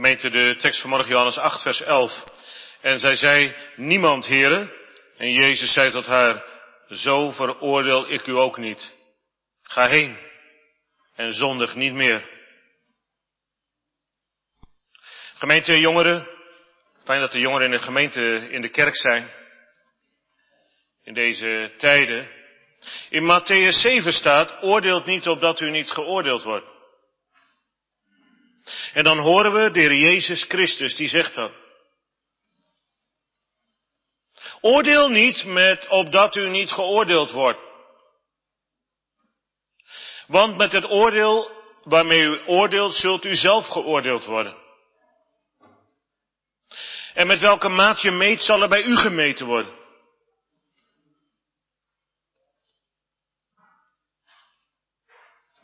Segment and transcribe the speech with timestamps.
[0.00, 2.24] Gemeente, de tekst van morgen Johannes 8, vers 11.
[2.80, 4.72] En zij zei, niemand, heren.
[5.16, 6.44] En Jezus zei tot haar,
[6.88, 8.92] zo veroordeel ik u ook niet.
[9.62, 10.18] Ga heen
[11.14, 12.28] en zondig niet meer.
[15.34, 16.28] Gemeente jongeren,
[17.04, 19.30] fijn dat de jongeren in de gemeente in de kerk zijn.
[21.02, 22.30] In deze tijden.
[23.08, 26.79] In Matthäus 7 staat, oordeelt niet opdat u niet geoordeeld wordt.
[28.92, 31.52] En dan horen we de Heer Jezus Christus, die zegt dat.
[34.60, 37.58] Oordeel niet met opdat u niet geoordeeld wordt.
[40.26, 41.50] Want met het oordeel
[41.82, 44.56] waarmee u oordeelt, zult u zelf geoordeeld worden.
[47.14, 49.78] En met welke maat je meet, zal er bij u gemeten worden.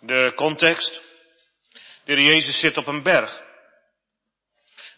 [0.00, 1.05] De context.
[2.06, 3.42] De heer Jezus zit op een berg.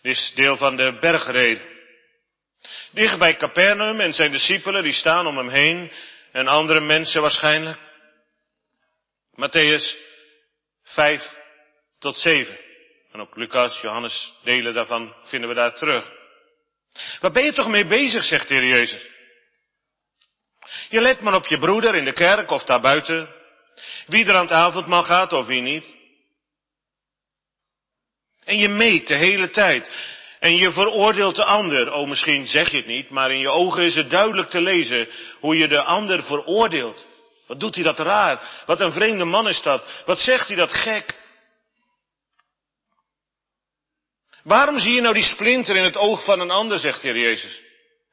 [0.02, 1.76] Dit is deel van de bergreden.
[2.92, 5.92] Dicht bij Capernaum en zijn discipelen, die staan om hem heen.
[6.32, 7.78] En andere mensen waarschijnlijk.
[9.32, 9.96] Matthäus
[10.82, 11.22] 5
[11.98, 12.58] tot 7.
[13.12, 16.12] En ook Lucas, Johannes, delen daarvan vinden we daar terug.
[17.20, 19.08] Waar ben je toch mee bezig, zegt de Heer Jezus.
[20.88, 23.34] Je let maar op je broeder in de kerk of daarbuiten.
[24.06, 25.96] Wie er aan het avondmaal gaat of wie niet.
[28.48, 29.90] En je meet de hele tijd.
[30.40, 31.92] En je veroordeelt de ander.
[31.92, 35.08] Oh, misschien zeg je het niet, maar in je ogen is het duidelijk te lezen
[35.40, 37.06] hoe je de ander veroordeelt.
[37.46, 38.62] Wat doet hij dat raar?
[38.66, 40.02] Wat een vreemde man is dat.
[40.04, 41.14] Wat zegt hij dat gek?
[44.42, 47.18] Waarom zie je nou die splinter in het oog van een ander, zegt de Heer
[47.18, 47.60] Jezus.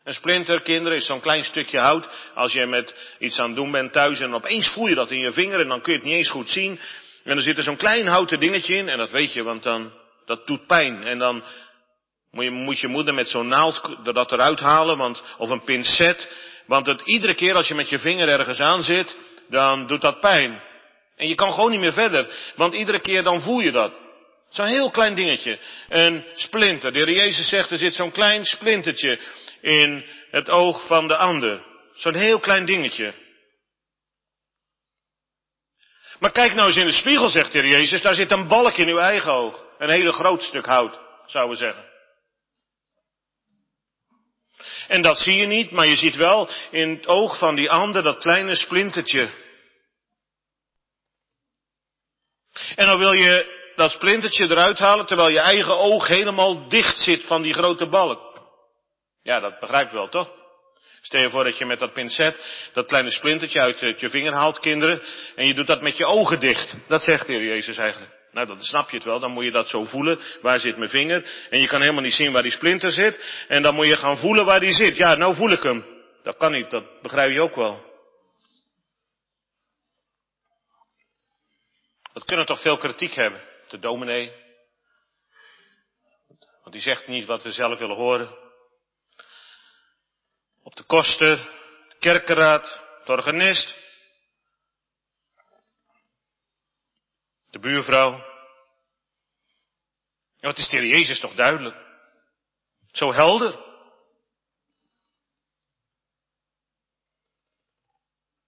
[0.03, 2.07] Een splinter, kinderen, is zo'n klein stukje hout.
[2.33, 5.19] Als je met iets aan het doen bent thuis en opeens voel je dat in
[5.19, 6.79] je vinger en dan kun je het niet eens goed zien.
[7.23, 10.03] En dan zit er zo'n klein houten dingetje in en dat weet je, want dan,
[10.25, 11.03] dat doet pijn.
[11.03, 11.43] En dan
[12.31, 16.31] moet je, moet je moeder met zo'n naald dat eruit halen, want, of een pincet.
[16.65, 19.17] Want het, iedere keer als je met je vinger ergens aan zit,
[19.49, 20.61] dan doet dat pijn.
[21.15, 23.99] En je kan gewoon niet meer verder, want iedere keer dan voel je dat.
[24.49, 25.59] Zo'n heel klein dingetje.
[25.89, 26.91] Een splinter.
[26.91, 29.19] De heer Jezus zegt, er zit zo'n klein splintertje
[29.61, 31.61] in het oog van de ander.
[31.93, 33.13] Zo'n heel klein dingetje.
[36.19, 38.77] Maar kijk nou eens in de spiegel, zegt de heer Jezus, daar zit een balk
[38.77, 39.64] in uw eigen oog.
[39.77, 41.93] Een hele groot stuk hout, zouden we zeggen.
[44.87, 48.03] En dat zie je niet, maar je ziet wel in het oog van die ander
[48.03, 49.29] dat kleine splintertje.
[52.75, 57.25] En dan wil je dat splintertje eruit halen terwijl je eigen oog helemaal dicht zit
[57.25, 58.41] van die grote balk.
[59.23, 60.31] Ja, dat begrijpt wel, toch?
[61.01, 62.39] Stel je voor dat je met dat pincet
[62.73, 65.01] dat kleine splintertje uit je vinger haalt, kinderen,
[65.35, 66.75] en je doet dat met je ogen dicht.
[66.87, 68.11] Dat zegt de Heer Jezus eigenlijk.
[68.35, 69.19] Nou, dan snap je het wel.
[69.19, 70.19] Dan moet je dat zo voelen.
[70.41, 71.47] Waar zit mijn vinger?
[71.49, 73.45] En je kan helemaal niet zien waar die splinter zit.
[73.47, 74.97] En dan moet je gaan voelen waar die zit.
[74.97, 75.85] Ja, nou voel ik hem.
[76.23, 76.69] Dat kan niet.
[76.69, 77.93] Dat begrijp je ook wel.
[82.13, 83.41] Dat kunnen toch veel kritiek hebben.
[83.67, 84.31] De dominee.
[86.61, 88.37] Want die zegt niet wat we zelf willen horen.
[90.63, 91.37] Op de kosten,
[91.89, 93.84] de kerkenraad, organist.
[97.55, 98.11] De buurvrouw.
[100.35, 101.75] Ja, wat is de Jezus toch duidelijk?
[102.91, 103.59] Zo helder.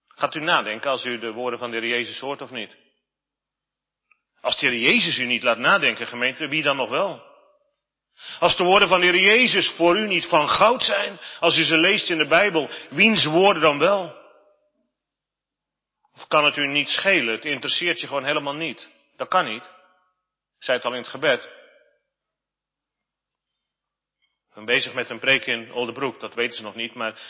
[0.08, 2.76] Gaat u nadenken als u de woorden van de Heer Jezus hoort of niet?
[4.40, 7.22] Als de Jezus u niet laat nadenken, gemeente, wie dan nog wel?
[8.38, 11.62] Als de woorden van de Heer Jezus voor u niet van goud zijn, als u
[11.62, 14.16] ze leest in de Bijbel, wiens woorden dan wel?
[16.14, 17.34] Of kan het u niet schelen?
[17.34, 18.96] Het interesseert je gewoon helemaal niet.
[19.18, 19.64] Dat kan niet.
[20.58, 21.42] Ik zei het al in het gebed.
[24.48, 27.20] Ik ben bezig met een preek in Oldebroek, dat weten ze nog niet, maar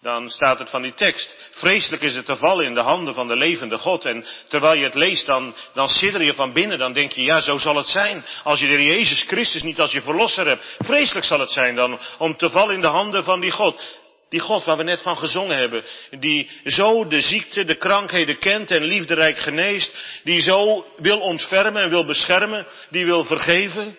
[0.00, 1.48] dan staat het van die tekst.
[1.50, 4.04] Vreselijk is het te vallen in de handen van de levende God.
[4.04, 6.78] En terwijl je het leest, dan, dan sidder je van binnen.
[6.78, 8.24] Dan denk je, ja, zo zal het zijn.
[8.44, 10.76] Als je de Jezus Christus niet als je verlosser hebt.
[10.78, 13.97] Vreselijk zal het zijn dan om te vallen in de handen van die God.
[14.28, 15.84] Die God waar we net van gezongen hebben.
[16.10, 20.20] Die zo de ziekte, de krankheden kent en liefderijk geneest.
[20.24, 22.66] Die zo wil ontfermen en wil beschermen.
[22.90, 23.98] Die wil vergeven.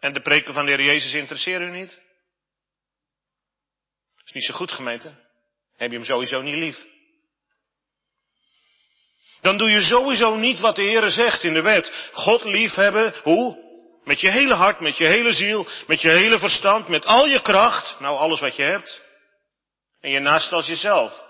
[0.00, 1.98] En de preken van de Heer Jezus interesseren u niet?
[4.24, 5.14] Is niet zo goed gemeente.
[5.76, 6.86] Heb je hem sowieso niet lief.
[9.40, 11.92] Dan doe je sowieso niet wat de Heer zegt in de wet.
[12.12, 13.69] God liefhebben, hoe?
[14.04, 17.42] Met je hele hart, met je hele ziel, met je hele verstand, met al je
[17.42, 18.00] kracht.
[18.00, 19.00] Nou, alles wat je hebt.
[20.00, 21.24] En je naast als jezelf.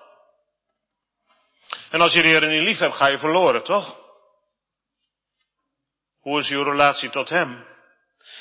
[1.91, 3.97] En als je de Heer niet lief hebt, ga je verloren, toch?
[6.21, 7.67] Hoe is uw relatie tot Hem?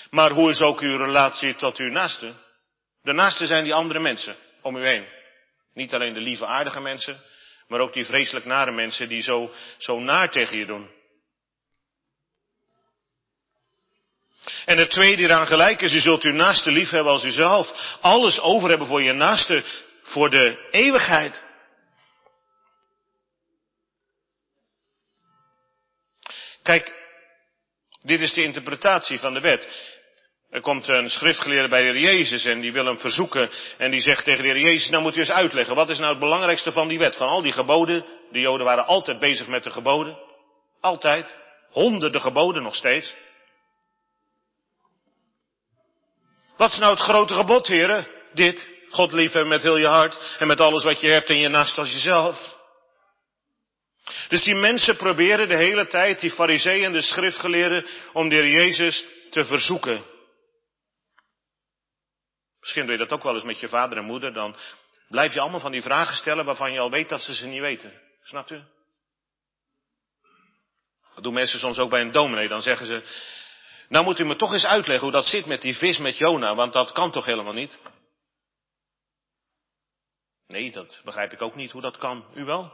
[0.10, 2.34] Maar hoe is ook uw relatie tot uw naaste?
[3.02, 5.08] De naaste zijn die andere mensen om u heen.
[5.74, 7.24] Niet alleen de lieve aardige mensen,
[7.68, 10.90] maar ook die vreselijk nare mensen die zo, zo naar tegen je doen.
[14.66, 17.98] En het tweede eraan gelijk is, u zult uw naaste lief hebben als uzelf.
[18.02, 19.64] Alles over hebben voor je naaste,
[20.04, 21.44] voor de eeuwigheid.
[26.64, 26.94] Kijk,
[28.02, 29.98] dit is de interpretatie van de wet.
[30.50, 34.02] Er komt een schriftgeleerde bij de Heer Jezus en die wil hem verzoeken en die
[34.02, 36.72] zegt tegen de Heer Jezus, nou moet u eens uitleggen, wat is nou het belangrijkste
[36.72, 37.16] van die wet?
[37.16, 40.18] Van al die geboden, de Joden waren altijd bezig met de geboden.
[40.82, 41.36] Altijd.
[41.70, 43.16] Honderden geboden nog steeds.
[46.60, 48.08] Wat is nou het grote gebod, heren?
[48.34, 48.70] Dit.
[48.90, 51.78] God liefhebben met heel je hart en met alles wat je hebt en je naast
[51.78, 52.58] als jezelf.
[54.28, 58.48] Dus die mensen proberen de hele tijd, die fariseeën en de schriftgeleerden, om de Heer
[58.48, 60.04] Jezus te verzoeken.
[62.60, 64.56] Misschien doe je dat ook wel eens met je vader en moeder, dan
[65.10, 67.62] blijf je allemaal van die vragen stellen waarvan je al weet dat ze ze niet
[67.62, 67.94] weten.
[68.24, 68.64] Snapt u?
[71.16, 73.04] Dat doen mensen soms ook bij een dominee, dan zeggen ze,
[73.90, 76.56] nou moet u me toch eens uitleggen hoe dat zit met die vis met Jona,
[76.56, 77.80] want dat kan toch helemaal niet?
[80.48, 82.26] Nee, dat begrijp ik ook niet hoe dat kan.
[82.34, 82.74] U wel?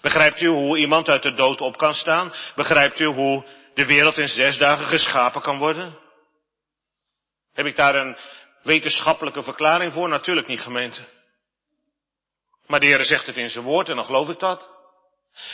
[0.00, 2.32] Begrijpt u hoe iemand uit de dood op kan staan?
[2.54, 3.44] Begrijpt u hoe
[3.74, 5.98] de wereld in zes dagen geschapen kan worden?
[7.52, 8.16] Heb ik daar een
[8.62, 10.08] wetenschappelijke verklaring voor?
[10.08, 11.08] Natuurlijk niet, gemeente.
[12.66, 14.77] Maar de Heer zegt het in zijn woord en dan geloof ik dat.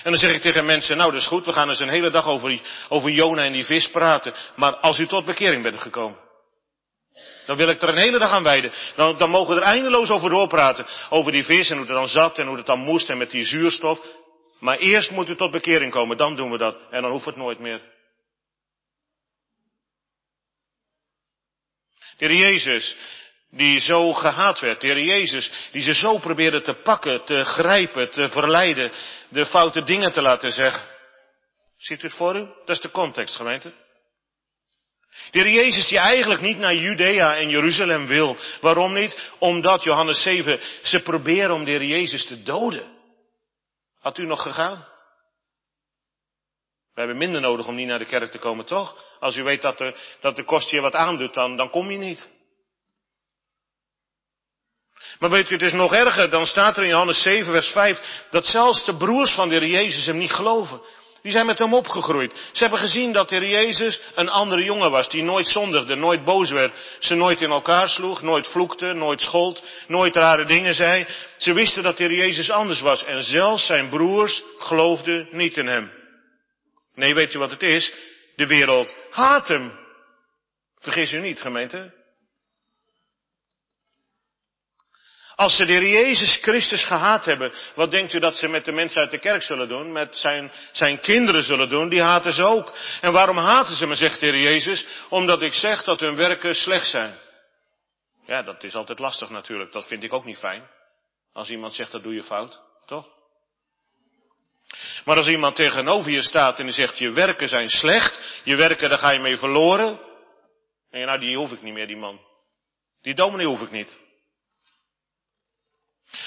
[0.02, 2.10] En dan zeg ik tegen mensen, nou dat is goed, we gaan eens een hele
[2.10, 4.34] dag over, over Jona en die vis praten.
[4.56, 6.18] Maar als u tot bekering bent gekomen,
[7.46, 8.72] dan wil ik er een hele dag aan wijden.
[8.94, 10.86] Dan, dan mogen we er eindeloos over doorpraten.
[11.10, 13.30] Over die vis en hoe het dan zat en hoe het dan moest en met
[13.30, 13.98] die zuurstof.
[14.58, 16.76] Maar eerst moet u tot bekering komen, dan doen we dat.
[16.90, 17.80] En dan hoeft het nooit meer.
[22.16, 22.96] De Jezus,
[23.56, 24.80] die zo gehaat werd.
[24.80, 28.92] De Heer Jezus, die ze zo probeerde te pakken, te grijpen, te verleiden,
[29.28, 30.82] de foute dingen te laten zeggen.
[31.76, 32.40] Ziet u het voor u?
[32.40, 33.72] Dat is de context, gemeente.
[35.30, 38.36] De Heer Jezus die eigenlijk niet naar Judea en Jeruzalem wil.
[38.60, 39.30] Waarom niet?
[39.38, 42.92] Omdat, Johannes 7, ze proberen om de Heer Jezus te doden.
[44.00, 44.86] Had u nog gegaan?
[46.94, 49.04] We hebben minder nodig om niet naar de kerk te komen, toch?
[49.20, 51.98] Als u weet dat de, dat de kost je wat aandoet, dan, dan kom je
[51.98, 52.30] niet.
[55.18, 56.30] Maar weet u, het is nog erger.
[56.30, 60.06] Dan staat er in Johannes 7, vers 5, dat zelfs de broers van de Jezus
[60.06, 60.80] hem niet geloven.
[61.24, 62.32] Die zijn met hem opgegroeid.
[62.52, 66.50] Ze hebben gezien dat de Jezus een andere jongen was, die nooit zondigde, nooit boos
[66.50, 71.06] werd, ze nooit in elkaar sloeg, nooit vloekte, nooit schold, nooit rare dingen zei.
[71.38, 75.92] Ze wisten dat de Jezus anders was en zelfs zijn broers geloofden niet in hem.
[76.94, 77.94] Nee, weet je wat het is?
[78.36, 79.72] De wereld haat hem.
[80.78, 81.92] Vergis u niet, gemeente.
[85.34, 88.72] Als ze de Heer Jezus Christus gehaat hebben, wat denkt u dat ze met de
[88.72, 89.92] mensen uit de kerk zullen doen?
[89.92, 91.88] Met zijn, zijn kinderen zullen doen?
[91.88, 92.72] Die haten ze ook.
[93.00, 94.86] En waarom haten ze me, zegt de Heer Jezus?
[95.08, 97.18] Omdat ik zeg dat hun werken slecht zijn.
[98.26, 99.72] Ja, dat is altijd lastig natuurlijk.
[99.72, 100.68] Dat vind ik ook niet fijn.
[101.32, 103.08] Als iemand zegt dat doe je fout, toch?
[105.04, 108.88] Maar als iemand tegenover je staat en die zegt je werken zijn slecht, je werken
[108.88, 110.00] daar ga je mee verloren.
[110.90, 112.20] En je, nou die hoef ik niet meer, die man.
[113.02, 114.02] Die dominee hoef ik niet.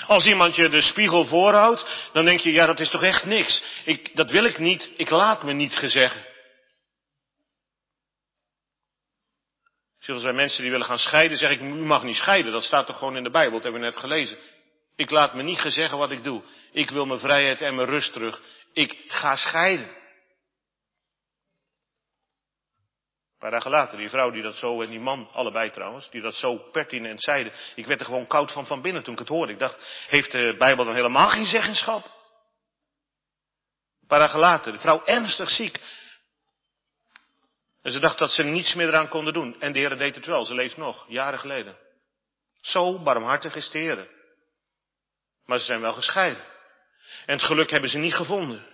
[0.08, 3.64] Als iemand je de spiegel voorhoudt, dan denk je, ja dat is toch echt niks.
[3.86, 6.26] Ik, dat wil ik niet, ik laat me niet gezeggen.
[10.00, 12.52] Zoals bij mensen die willen gaan scheiden, zeg ik, u mag niet scheiden.
[12.52, 14.38] Dat staat toch gewoon in de Bijbel, dat hebben we net gelezen.
[14.96, 16.44] Ik laat me niet gezeggen wat ik doe.
[16.72, 18.42] Ik wil mijn vrijheid en mijn rust terug.
[18.74, 19.97] Ik ga scheiden.
[23.38, 26.22] Een paar dagen later, die vrouw die dat zo, en die man allebei trouwens, die
[26.22, 27.54] dat zo pertinent zeiden.
[27.76, 29.54] Ik werd er gewoon koud van van binnen toen ik het hoorde.
[29.54, 32.06] Ik dacht, heeft de Bijbel dan helemaal geen zeggenschap?
[34.02, 35.80] Een paar dagen later, de vrouw ernstig ziek.
[37.82, 39.60] En ze dacht dat ze niets meer eraan konden doen.
[39.60, 41.78] En de Heer deed het wel, ze leeft nog, jaren geleden.
[42.62, 44.08] Zo barmhartig is de Heer.
[45.46, 46.44] Maar ze zijn wel gescheiden.
[47.26, 48.66] En het geluk hebben ze niet gevonden.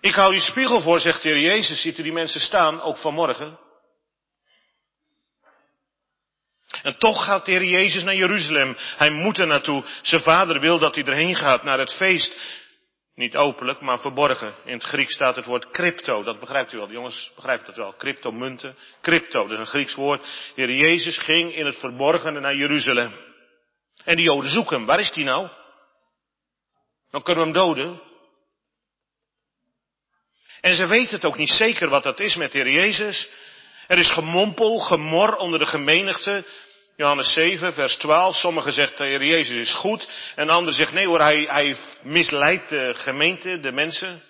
[0.00, 1.80] Ik hou die spiegel voor, zegt de Heer Jezus.
[1.80, 3.58] Ziet u die mensen staan, ook vanmorgen?
[6.82, 8.76] En toch gaat de Heer Jezus naar Jeruzalem.
[8.96, 9.84] Hij moet er naartoe.
[10.02, 12.36] Zijn vader wil dat hij erheen gaat, naar het feest.
[13.14, 14.54] Niet openlijk, maar verborgen.
[14.64, 16.22] In het Grieks staat het woord crypto.
[16.22, 16.90] Dat begrijpt u wel.
[16.90, 17.94] Jongens, begrijpt dat wel.
[17.96, 18.76] Cryptomunten.
[19.02, 20.22] Crypto, dat is een Grieks woord.
[20.54, 23.12] De Heer Jezus ging in het verborgene naar Jeruzalem.
[24.04, 24.86] En die Joden zoeken hem.
[24.86, 25.48] Waar is hij nou?
[27.10, 28.07] Dan kunnen we hem doden.
[30.60, 33.28] En ze weten het ook niet zeker wat dat is met de Heer Jezus.
[33.86, 36.44] Er is gemompel, gemor onder de gemenigte.
[36.96, 38.36] Johannes 7, vers 12.
[38.36, 40.08] Sommigen zeggen de Heer Jezus is goed.
[40.34, 44.22] En anderen zeggen nee hoor, hij, hij misleidt de gemeente, de mensen.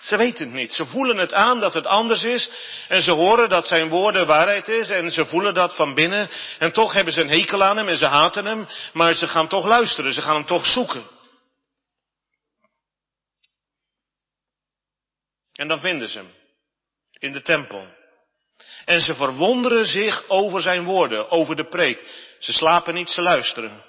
[0.00, 0.72] Ze weten het niet.
[0.72, 2.50] Ze voelen het aan dat het anders is.
[2.88, 4.90] En ze horen dat zijn woorden waarheid is.
[4.90, 6.30] En ze voelen dat van binnen.
[6.58, 8.68] En toch hebben ze een hekel aan hem en ze haten hem.
[8.92, 10.12] Maar ze gaan toch luisteren.
[10.12, 11.02] Ze gaan hem toch zoeken.
[15.60, 16.30] En dan vinden ze hem.
[17.18, 17.86] In de tempel.
[18.84, 22.04] En ze verwonderen zich over zijn woorden, over de preek.
[22.38, 23.82] Ze slapen niet, ze luisteren.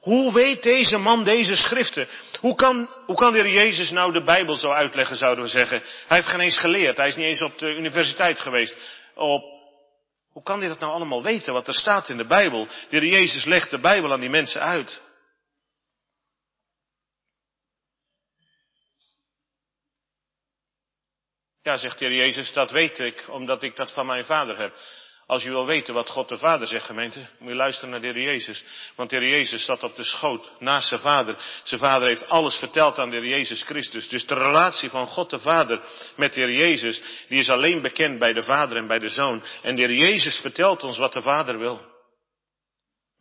[0.00, 2.08] Hoe weet deze man deze schriften?
[2.40, 5.82] Hoe kan, hoe kan de heer Jezus nou de Bijbel zo uitleggen, zouden we zeggen?
[6.06, 8.76] Hij heeft geen eens geleerd, hij is niet eens op de universiteit geweest.
[9.14, 9.42] Op,
[10.32, 12.66] hoe kan hij dat nou allemaal weten, wat er staat in de Bijbel?
[12.88, 15.00] De heer Jezus legt de Bijbel aan die mensen uit.
[21.62, 24.74] Ja, zegt de heer Jezus, dat weet ik, omdat ik dat van mijn vader heb.
[25.30, 28.06] Als u wil weten wat God de Vader zegt, gemeente, moet je luisteren naar de
[28.06, 28.64] Heer Jezus.
[28.96, 31.36] Want de Heer Jezus zat op de schoot naast zijn Vader.
[31.62, 34.08] Zijn Vader heeft alles verteld aan de Heer Jezus Christus.
[34.08, 35.82] Dus de relatie van God de Vader
[36.16, 39.44] met de Heer Jezus, die is alleen bekend bij de Vader en bij de Zoon.
[39.62, 41.80] En de Heer Jezus vertelt ons wat de Vader wil.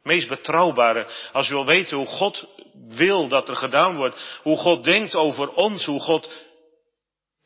[0.04, 2.48] Meest betrouwbare, als u wil weten hoe God
[2.88, 6.49] wil dat er gedaan wordt, hoe God denkt over ons, hoe God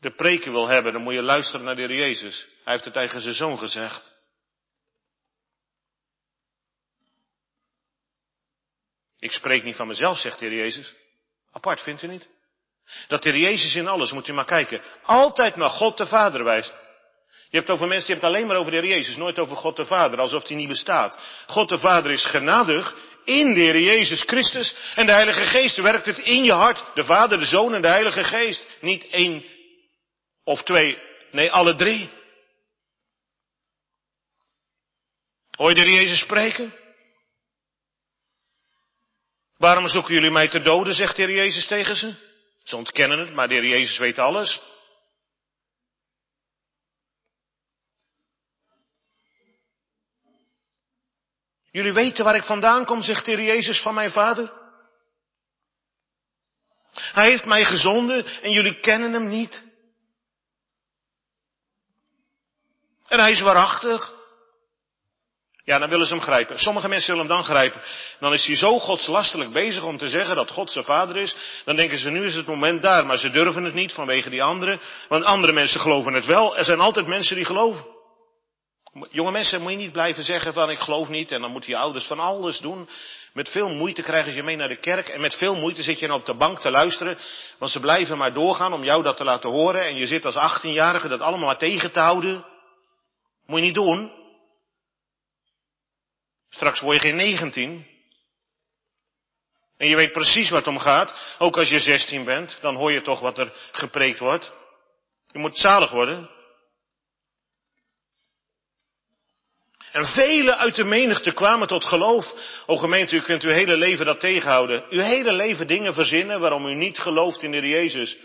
[0.04, 2.46] de preken wil hebben, dan moet je luisteren naar de Heer Jezus.
[2.64, 4.12] Hij heeft het tegen zijn zoon gezegd.
[9.18, 10.94] Ik spreek niet van mezelf, zegt de Heer Jezus.
[11.52, 12.28] Apart, vindt u niet?
[13.08, 16.44] Dat de Heer Jezus in alles, moet u maar kijken, altijd naar God de Vader
[16.44, 16.74] wijst.
[17.48, 19.76] Je hebt over mensen, je hebt alleen maar over de Heer Jezus, nooit over God
[19.76, 21.18] de Vader, alsof hij niet bestaat.
[21.46, 26.06] God de Vader is genadig in de Heer Jezus Christus en de Heilige Geest werkt
[26.06, 26.84] het in je hart.
[26.94, 28.66] De Vader, de Zoon en de Heilige Geest.
[28.80, 29.44] Niet één
[30.44, 32.10] of twee, nee alle drie.
[35.50, 36.74] Hoor je de Jezus spreken?
[39.56, 42.14] Waarom zoeken jullie mij te doden, zegt de Jezus tegen ze.
[42.62, 44.60] Ze ontkennen het, maar de Jezus weet alles.
[51.70, 54.52] Jullie weten waar ik vandaan kom, zegt de Jezus van mijn Vader.
[56.92, 59.73] Hij heeft mij gezonden en jullie kennen hem niet.
[63.14, 64.12] En hij is waarachtig.
[65.64, 66.58] Ja, dan willen ze hem grijpen.
[66.58, 67.80] Sommige mensen willen hem dan grijpen.
[68.20, 71.36] Dan is hij zo godslastelijk bezig om te zeggen dat God zijn vader is.
[71.64, 73.06] Dan denken ze, nu is het moment daar.
[73.06, 74.80] Maar ze durven het niet vanwege die anderen.
[75.08, 76.56] Want andere mensen geloven het wel.
[76.56, 77.86] Er zijn altijd mensen die geloven.
[79.10, 81.32] Jonge mensen, moet je niet blijven zeggen van ik geloof niet.
[81.32, 82.88] En dan moeten je ouders van alles doen.
[83.32, 85.08] Met veel moeite krijgen ze je mee naar de kerk.
[85.08, 87.18] En met veel moeite zit je op de bank te luisteren.
[87.58, 89.84] Want ze blijven maar doorgaan om jou dat te laten horen.
[89.84, 92.52] En je zit als 18-jarige dat allemaal maar tegen te houden.
[93.46, 94.12] Moet je niet doen.
[96.48, 97.86] Straks word je geen 19.
[99.76, 101.36] En je weet precies wat om gaat.
[101.38, 104.52] Ook als je 16 bent, dan hoor je toch wat er gepreekt wordt.
[105.32, 106.30] Je moet zalig worden.
[109.92, 112.34] En velen uit de menigte kwamen tot geloof.
[112.66, 114.84] O gemeente, u kunt uw hele leven dat tegenhouden.
[114.90, 118.18] Uw hele leven dingen verzinnen waarom u niet gelooft in de Heer Jezus.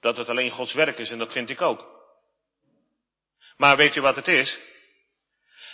[0.00, 2.01] Dat het alleen Gods werk is en dat vind ik ook.
[3.56, 4.58] Maar weet u wat het is?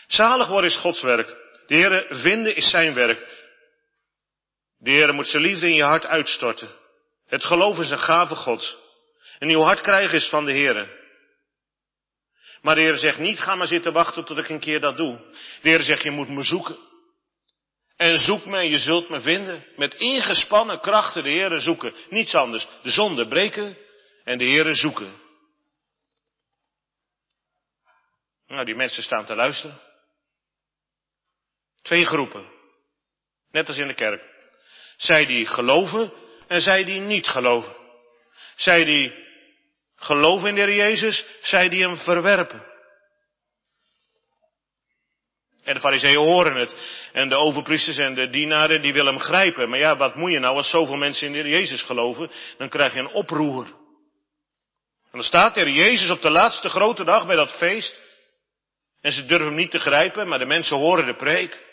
[0.07, 1.29] Zalig worden is Gods werk.
[1.67, 3.47] De Heere vinden is zijn werk.
[4.79, 6.69] De Heere moet zijn liefde in je hart uitstorten.
[7.27, 8.77] Het geloof is een gave Gods.
[9.39, 10.97] En uw hart krijgen is van de Heere.
[12.63, 15.17] Maar de Heer zegt niet, ga maar zitten wachten tot ik een keer dat doe.
[15.63, 16.77] De Heer zegt, je moet me zoeken.
[17.97, 19.65] En zoek me en je zult me vinden.
[19.77, 21.95] Met ingespannen krachten de Heere zoeken.
[22.09, 22.69] Niets anders.
[22.83, 23.77] De zonde breken
[24.25, 25.13] en de Heere zoeken.
[28.49, 29.81] Nou, die mensen staan te luisteren.
[31.83, 32.47] Twee groepen.
[33.51, 34.25] Net als in de kerk.
[34.97, 36.13] Zij die geloven
[36.47, 37.77] en zij die niet geloven.
[38.57, 39.27] Zij die
[39.97, 42.67] geloven in de Heer Jezus, zij die hem verwerpen.
[45.63, 46.75] En de fariseeën horen het.
[47.13, 49.69] En de overpriesters en de dienaren die willen hem grijpen.
[49.69, 52.31] Maar ja, wat moet je nou als zoveel mensen in de Heer Jezus geloven?
[52.59, 53.67] Dan krijg je een oproer.
[55.05, 58.08] En dan staat de Jezus op de laatste grote dag bij dat feest.
[59.01, 61.67] En ze durven hem niet te grijpen, maar de mensen horen de preek.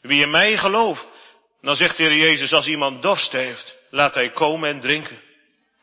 [0.00, 1.08] Wie in mij gelooft,
[1.60, 5.22] dan zegt de Heer Jezus, als iemand dorst heeft, laat hij komen en drinken.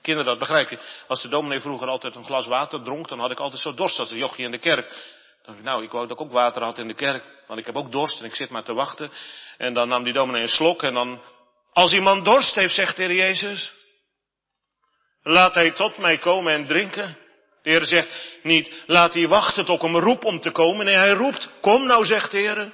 [0.01, 0.79] Kinderen, dat begrijp je.
[1.07, 3.99] Als de dominee vroeger altijd een glas water dronk, dan had ik altijd zo dorst
[3.99, 4.89] als een jochie in de kerk.
[4.89, 4.97] Dan
[5.45, 7.33] dacht ik, nou, ik wou dat ik ook water had in de kerk.
[7.47, 9.11] Want ik heb ook dorst en ik zit maar te wachten.
[9.57, 11.21] En dan nam die dominee een slok en dan
[11.73, 13.71] Als iemand dorst heeft, zegt de Heer Jezus,
[15.21, 17.17] laat hij tot mij komen en drinken.
[17.65, 20.85] De Heer zegt niet, laat hij wachten tot ik hem roep om te komen.
[20.85, 22.73] Nee, hij roept, kom nou, zegt de Heer.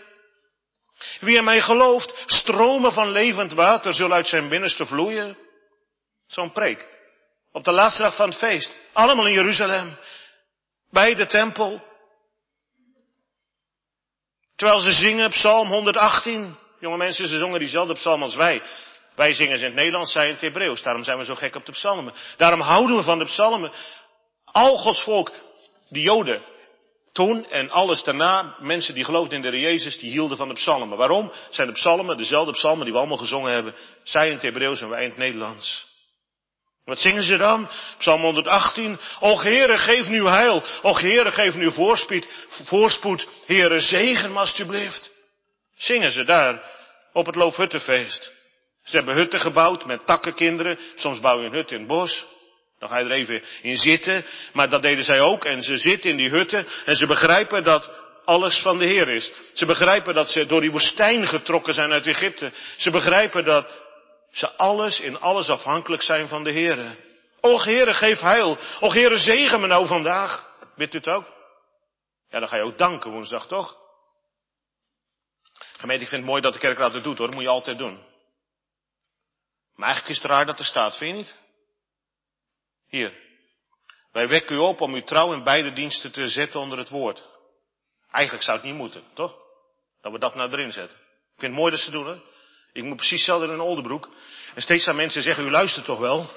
[1.19, 5.37] Wie in mij gelooft, stromen van levend water zullen uit zijn binnenste vloeien.
[6.27, 6.87] Zo'n preek.
[7.51, 8.77] Op de laatste dag van het feest.
[8.93, 9.97] Allemaal in Jeruzalem.
[10.89, 11.83] Bij de tempel.
[14.55, 16.57] Terwijl ze zingen Psalm 118.
[16.79, 18.61] Jonge mensen, ze zongen diezelfde psalm als wij.
[19.15, 20.83] Wij zingen ze in het Nederlands, zij in het Hebreeuws.
[20.83, 22.13] Daarom zijn we zo gek op de psalmen.
[22.37, 23.71] Daarom houden we van de psalmen.
[24.51, 25.31] Al Gods volk,
[25.89, 26.43] de Joden,
[27.11, 30.53] toen en alles daarna, mensen die geloofden in de Heer Jezus, die hielden van de
[30.53, 30.97] psalmen.
[30.97, 31.31] Waarom?
[31.49, 33.75] Zijn de psalmen dezelfde psalmen die we allemaal gezongen hebben.
[34.03, 35.89] Zij in het Hebreeuws en wij in het Nederlands.
[36.85, 37.69] Wat zingen ze dan?
[37.97, 38.99] Psalm 118.
[39.19, 40.63] Och Heere, geef nu heil.
[40.81, 42.27] Och Heere, geef nu voorspoed.
[42.63, 43.27] voorspoed.
[43.45, 45.11] Heere, zegen alstublieft.
[45.77, 46.63] Zingen ze daar
[47.13, 48.33] op het Loofhuttenfeest.
[48.83, 50.79] Ze hebben hutten gebouwd met takkenkinderen.
[50.95, 52.25] Soms bouw je een hut in het bos.
[52.81, 54.25] Dan ga je er even in zitten.
[54.53, 55.45] Maar dat deden zij ook.
[55.45, 56.67] En ze zitten in die hutten.
[56.85, 57.89] En ze begrijpen dat
[58.25, 59.31] alles van de Heer is.
[59.53, 62.51] Ze begrijpen dat ze door die woestijn getrokken zijn uit Egypte.
[62.77, 63.81] Ze begrijpen dat
[64.31, 66.95] ze alles in alles afhankelijk zijn van de Heer.
[67.41, 68.57] Och Heere, geef heil.
[68.79, 70.49] Och Heere, zegen me nou vandaag.
[70.75, 71.25] Weet u het ook?
[72.29, 73.77] Ja, dan ga je ook danken woensdag, toch?
[75.77, 77.27] Gemeente, ik vind het mooi dat de kerk dat doet hoor.
[77.27, 78.09] Dat moet je altijd doen.
[79.75, 81.40] Maar eigenlijk is het raar dat er staat, vind je niet?
[82.91, 83.13] Hier.
[84.11, 87.23] Wij wekken u op om uw trouw in beide diensten te zetten onder het woord.
[88.11, 89.35] Eigenlijk zou het niet moeten, toch?
[90.01, 90.97] Dat we dat nou erin zetten.
[90.97, 92.15] Ik vind het mooi dat ze doen, hè?
[92.73, 94.09] Ik moet precies hetzelfde in Oldenbroek.
[94.55, 96.29] En steeds aan mensen zeggen, u luistert toch wel?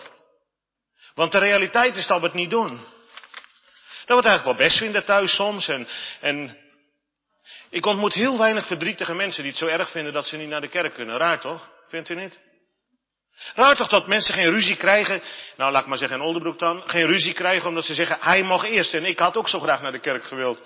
[1.15, 2.71] Want de realiteit is dat we het niet doen.
[2.71, 5.69] Dat we het eigenlijk wel best vinden thuis soms.
[5.69, 5.89] En,
[6.21, 6.59] en
[7.71, 10.61] ik ontmoet heel weinig verdrietige mensen die het zo erg vinden dat ze niet naar
[10.61, 11.17] de kerk kunnen.
[11.17, 11.69] Raar toch?
[11.87, 12.39] Vindt u niet?
[13.55, 15.23] Raar toch dat mensen geen ruzie krijgen,
[15.57, 18.43] nou laat ik maar zeggen in Oldenbroek dan, geen ruzie krijgen omdat ze zeggen, hij
[18.43, 20.59] mag eerst en ik had ook zo graag naar de kerk gewild.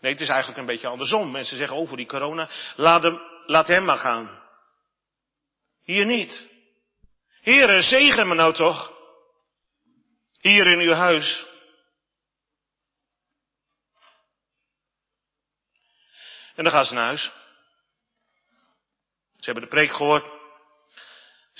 [0.00, 1.30] Nee, het is eigenlijk een beetje andersom.
[1.30, 4.40] Mensen zeggen over die corona, laat hem, laat hem maar gaan.
[5.84, 6.48] Hier niet.
[7.40, 8.98] Heren, zegen me nou toch.
[10.40, 11.44] Hier in uw huis.
[16.54, 17.22] En dan gaan ze naar huis.
[19.36, 20.39] Ze hebben de preek gehoord.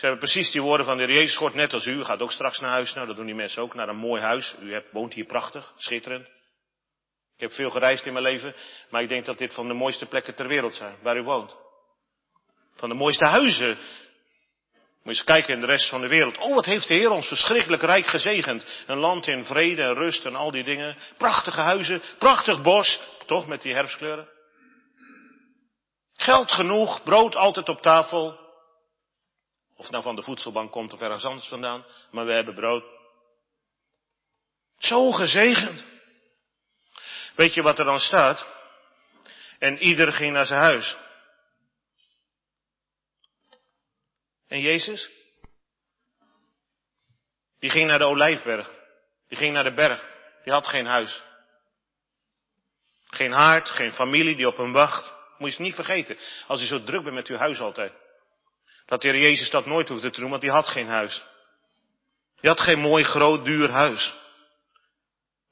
[0.00, 1.92] Ze hebben precies die woorden van de Jezus gehoord, net als u.
[1.92, 2.94] U gaat ook straks naar huis.
[2.94, 4.54] Nou, dat doen die mensen ook, naar een mooi huis.
[4.60, 6.26] U hebt, woont hier prachtig, schitterend.
[7.34, 8.54] Ik heb veel gereisd in mijn leven,
[8.90, 11.54] maar ik denk dat dit van de mooiste plekken ter wereld zijn, waar u woont.
[12.74, 13.78] Van de mooiste huizen moet
[15.02, 16.38] je eens kijken in de rest van de wereld.
[16.38, 18.66] Oh, wat heeft de Heer ons verschrikkelijk rijk gezegend.
[18.86, 20.96] Een land in vrede en rust en al die dingen.
[21.16, 23.00] Prachtige huizen, prachtig bos.
[23.26, 24.28] Toch, met die herfstkleuren.
[26.16, 28.39] Geld genoeg, brood altijd op tafel.
[29.80, 31.84] Of nou van de voedselbank komt of ergens anders vandaan.
[32.10, 32.84] Maar we hebben brood.
[34.78, 35.84] Zo gezegend.
[37.34, 38.46] Weet je wat er dan staat?
[39.58, 40.96] En ieder ging naar zijn huis.
[44.48, 45.10] En Jezus?
[47.58, 48.74] Die ging naar de olijfberg.
[49.28, 50.08] Die ging naar de berg.
[50.44, 51.22] Die had geen huis.
[53.06, 55.14] Geen haard, geen familie die op hem wacht.
[55.38, 56.18] Moet je het niet vergeten.
[56.46, 58.08] Als je zo druk bent met uw huis altijd.
[58.90, 61.22] Dat de Heer Jezus dat nooit hoefde te doen, want die had geen huis.
[62.40, 64.14] Die had geen mooi, groot, duur huis.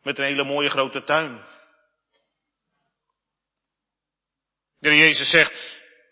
[0.02, 1.44] Met een hele mooie grote tuin.
[4.78, 5.52] De Heer Jezus zegt,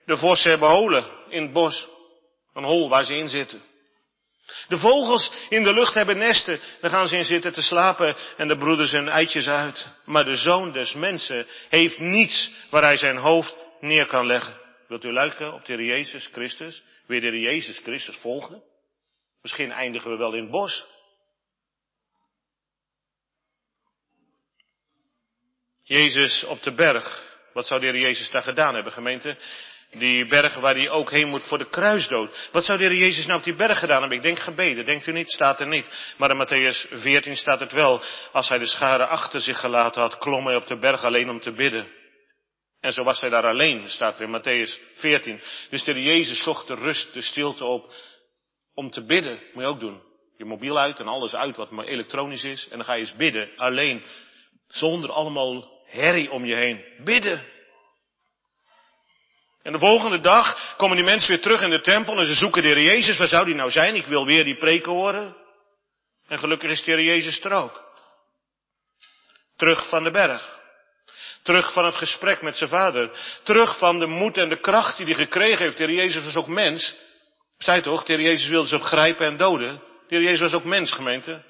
[0.05, 1.89] de vossen hebben holen in het bos.
[2.55, 3.62] Een hol waar ze in zitten.
[4.69, 8.49] De vogels in de lucht hebben nesten, daar gaan ze in zitten te slapen en
[8.49, 9.89] de broeders hun eitjes uit.
[10.05, 14.61] Maar de zoon des mensen heeft niets waar hij zijn hoofd neer kan leggen.
[14.89, 16.83] Wilt u luisteren op de Heer Jezus Christus?
[17.07, 18.62] Je de Jezus Christus volgen?
[19.42, 20.85] Misschien eindigen we wel in het bos.
[25.83, 27.25] Jezus op de berg.
[27.53, 29.37] Wat zou de Heer Jezus daar gedaan hebben, gemeente?
[29.90, 32.49] Die berg waar hij ook heen moet voor de kruisdood.
[32.53, 34.16] Wat zou de Heer Jezus nou op die berg gedaan hebben?
[34.16, 34.85] Ik denk gebeden.
[34.85, 35.31] Denkt u niet?
[35.31, 36.14] Staat er niet.
[36.16, 38.03] Maar in Matthäus 14 staat het wel.
[38.33, 41.40] Als hij de schade achter zich gelaten had, klom hij op de berg alleen om
[41.40, 41.88] te bidden.
[42.87, 45.40] En zo was hij daar alleen, staat er in Matthäus 14.
[45.70, 47.92] Dus de Jezus zocht de rust, de stilte op
[48.75, 49.40] om te bidden.
[49.53, 50.03] Moet je ook doen.
[50.37, 52.68] Je mobiel uit en alles uit wat maar elektronisch is.
[52.68, 54.03] En dan ga je eens bidden, alleen.
[54.68, 56.85] Zonder allemaal herrie om je heen.
[57.05, 57.46] Bidden.
[59.62, 62.62] En de volgende dag komen die mensen weer terug in de tempel en ze zoeken
[62.62, 63.18] de Jezus.
[63.18, 63.94] Waar zou die nou zijn?
[63.94, 65.37] Ik wil weer die preken horen.
[66.29, 67.85] En gelukkig is de Jezus er ook.
[69.57, 70.64] Terug van de berg.
[71.47, 73.11] Terug van het gesprek met zijn vader.
[73.43, 75.77] Terug van de moed en de kracht die hij gekregen heeft.
[75.77, 76.97] De Jezus was ook mens.
[77.59, 79.83] Zij toch, de Jezus wilde ze grijpen en doden.
[80.09, 81.45] De Jezus was ook mens, gemeente.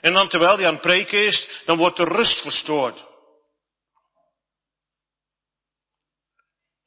[0.00, 3.04] En dan terwijl hij aan het preken is, dan wordt de rust verstoord.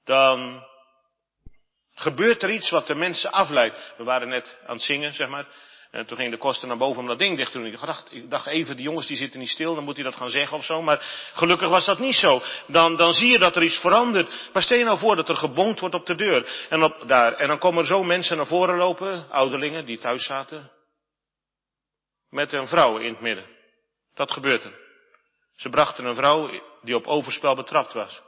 [0.04, 0.66] Dan
[1.96, 3.94] gebeurt er iets wat de mensen afleidt.
[3.98, 5.48] We waren net aan het zingen, zeg maar.
[5.94, 7.68] En toen ging de kosten naar boven om dat ding dicht te doen.
[7.68, 10.16] Ik dacht, ik dacht even, die jongens die zitten niet stil, dan moet hij dat
[10.16, 10.82] gaan zeggen of zo.
[10.82, 12.42] Maar gelukkig was dat niet zo.
[12.68, 14.50] Dan, dan zie je dat er iets verandert.
[14.54, 16.66] Maar stel je nou voor dat er gebonkt wordt op de deur.
[16.70, 20.26] En, op, daar, en dan komen er zo mensen naar voren lopen, ouderlingen die thuis
[20.26, 20.72] zaten.
[22.30, 23.46] Met een vrouw in het midden.
[24.14, 24.74] Dat gebeurt er.
[25.56, 26.50] Ze brachten een vrouw
[26.82, 28.22] die op overspel betrapt was.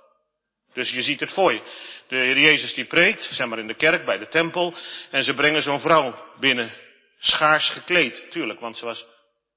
[0.73, 1.61] Dus je ziet het voor je.
[2.07, 4.73] De Jezus die preekt, zeg maar in de kerk, bij de tempel.
[5.11, 6.83] En ze brengen zo'n vrouw binnen.
[7.25, 9.05] Schaars gekleed, tuurlijk, want ze was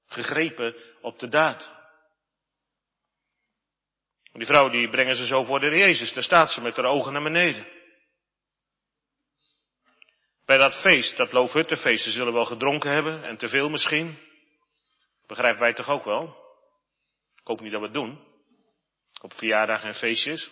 [0.05, 1.77] gegrepen op de daad.
[4.31, 6.13] Die vrouw die brengen ze zo voor de Jezus.
[6.13, 7.67] Daar staat ze met haar ogen naar beneden.
[10.45, 14.19] Bij dat feest, dat Loofhuttenfeest, ze zullen wel gedronken hebben en te veel misschien.
[15.27, 16.23] Begrijpen wij toch ook wel?
[17.35, 18.27] Ik hoop niet dat we het doen.
[19.21, 20.51] Op verjaardagen en feestjes.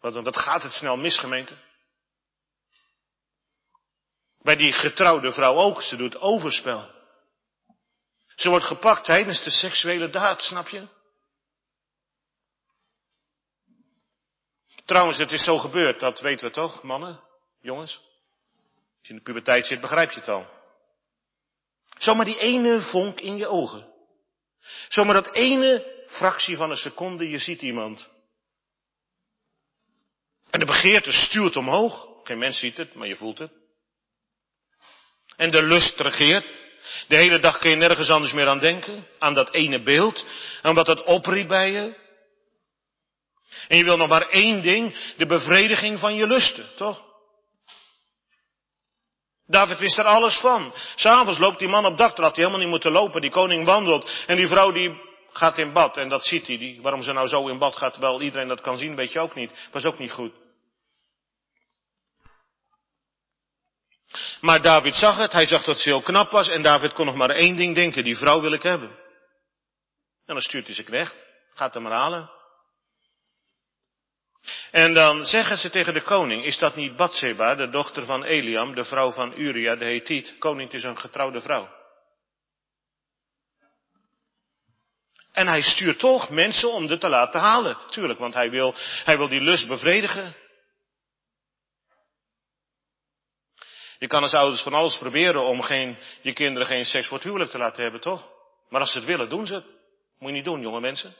[0.00, 1.56] Want dat gaat het snel mis, gemeente.
[4.42, 6.90] Bij die getrouwde vrouw ook, ze doet overspel.
[8.34, 10.88] Ze wordt gepakt tijdens de seksuele daad, snap je?
[14.84, 17.20] Trouwens, het is zo gebeurd, dat weten we toch, mannen,
[17.60, 17.96] jongens?
[17.96, 20.46] Als je in de puberteit zit, begrijp je het al.
[21.98, 23.92] Zomaar die ene vonk in je ogen.
[24.88, 28.08] Zomaar dat ene fractie van een seconde, je ziet iemand.
[30.50, 32.08] En de begeerte stuurt omhoog.
[32.22, 33.61] Geen mens ziet het, maar je voelt het.
[35.42, 36.46] En de lust regeert.
[37.08, 39.06] De hele dag kun je nergens anders meer aan denken.
[39.18, 40.24] Aan dat ene beeld.
[40.62, 41.94] Aan wat het opriep bij je.
[43.68, 44.96] En je wil nog maar één ding.
[45.16, 47.04] De bevrediging van je lusten, toch?
[49.46, 50.74] David wist er alles van.
[50.94, 53.20] S'avonds loopt die man op dak, had hij helemaal niet moeten lopen.
[53.20, 54.10] Die koning wandelt.
[54.26, 55.00] En die vrouw die
[55.32, 55.96] gaat in bad.
[55.96, 56.58] En dat ziet hij.
[56.58, 59.20] Die, waarom ze nou zo in bad gaat, terwijl iedereen dat kan zien, weet je
[59.20, 59.52] ook niet.
[59.70, 60.41] Was ook niet goed.
[64.40, 67.14] Maar David zag het, hij zag dat ze heel knap was en David kon nog
[67.14, 68.88] maar één ding denken, die vrouw wil ik hebben.
[70.26, 71.16] En dan stuurt hij ze knecht,
[71.54, 72.30] gaat hem maar halen.
[74.70, 78.74] En dan zeggen ze tegen de koning, is dat niet Batseba, de dochter van Eliam,
[78.74, 80.36] de vrouw van Uria, de Hethiet?
[80.38, 81.80] Koning, is een getrouwde vrouw.
[85.32, 87.76] En hij stuurt toch mensen om dit te laten halen.
[87.90, 90.34] Tuurlijk, want hij wil, hij wil die lust bevredigen.
[94.02, 97.26] Je kan als ouders van alles proberen om geen, je kinderen geen seks voor het
[97.26, 98.28] huwelijk te laten hebben, toch?
[98.68, 99.64] Maar als ze het willen, doen ze het.
[100.18, 101.14] Moet je niet doen, jonge mensen.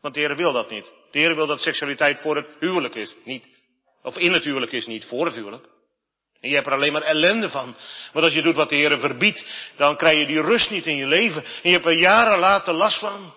[0.00, 0.84] Want de Heer wil dat niet.
[1.10, 3.14] De Heer wil dat seksualiteit voor het huwelijk is.
[3.24, 3.46] Niet,
[4.02, 5.64] of in het huwelijk is, niet voor het huwelijk.
[6.40, 7.76] En je hebt er alleen maar ellende van.
[8.12, 9.44] Want als je doet wat de Heer verbiedt,
[9.76, 11.44] dan krijg je die rust niet in je leven.
[11.44, 13.34] En je hebt er jaren later last van.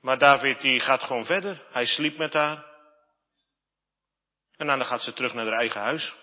[0.00, 1.62] Maar David die gaat gewoon verder.
[1.70, 2.69] Hij sliep met haar.
[4.60, 6.14] En dan gaat ze terug naar haar eigen huis.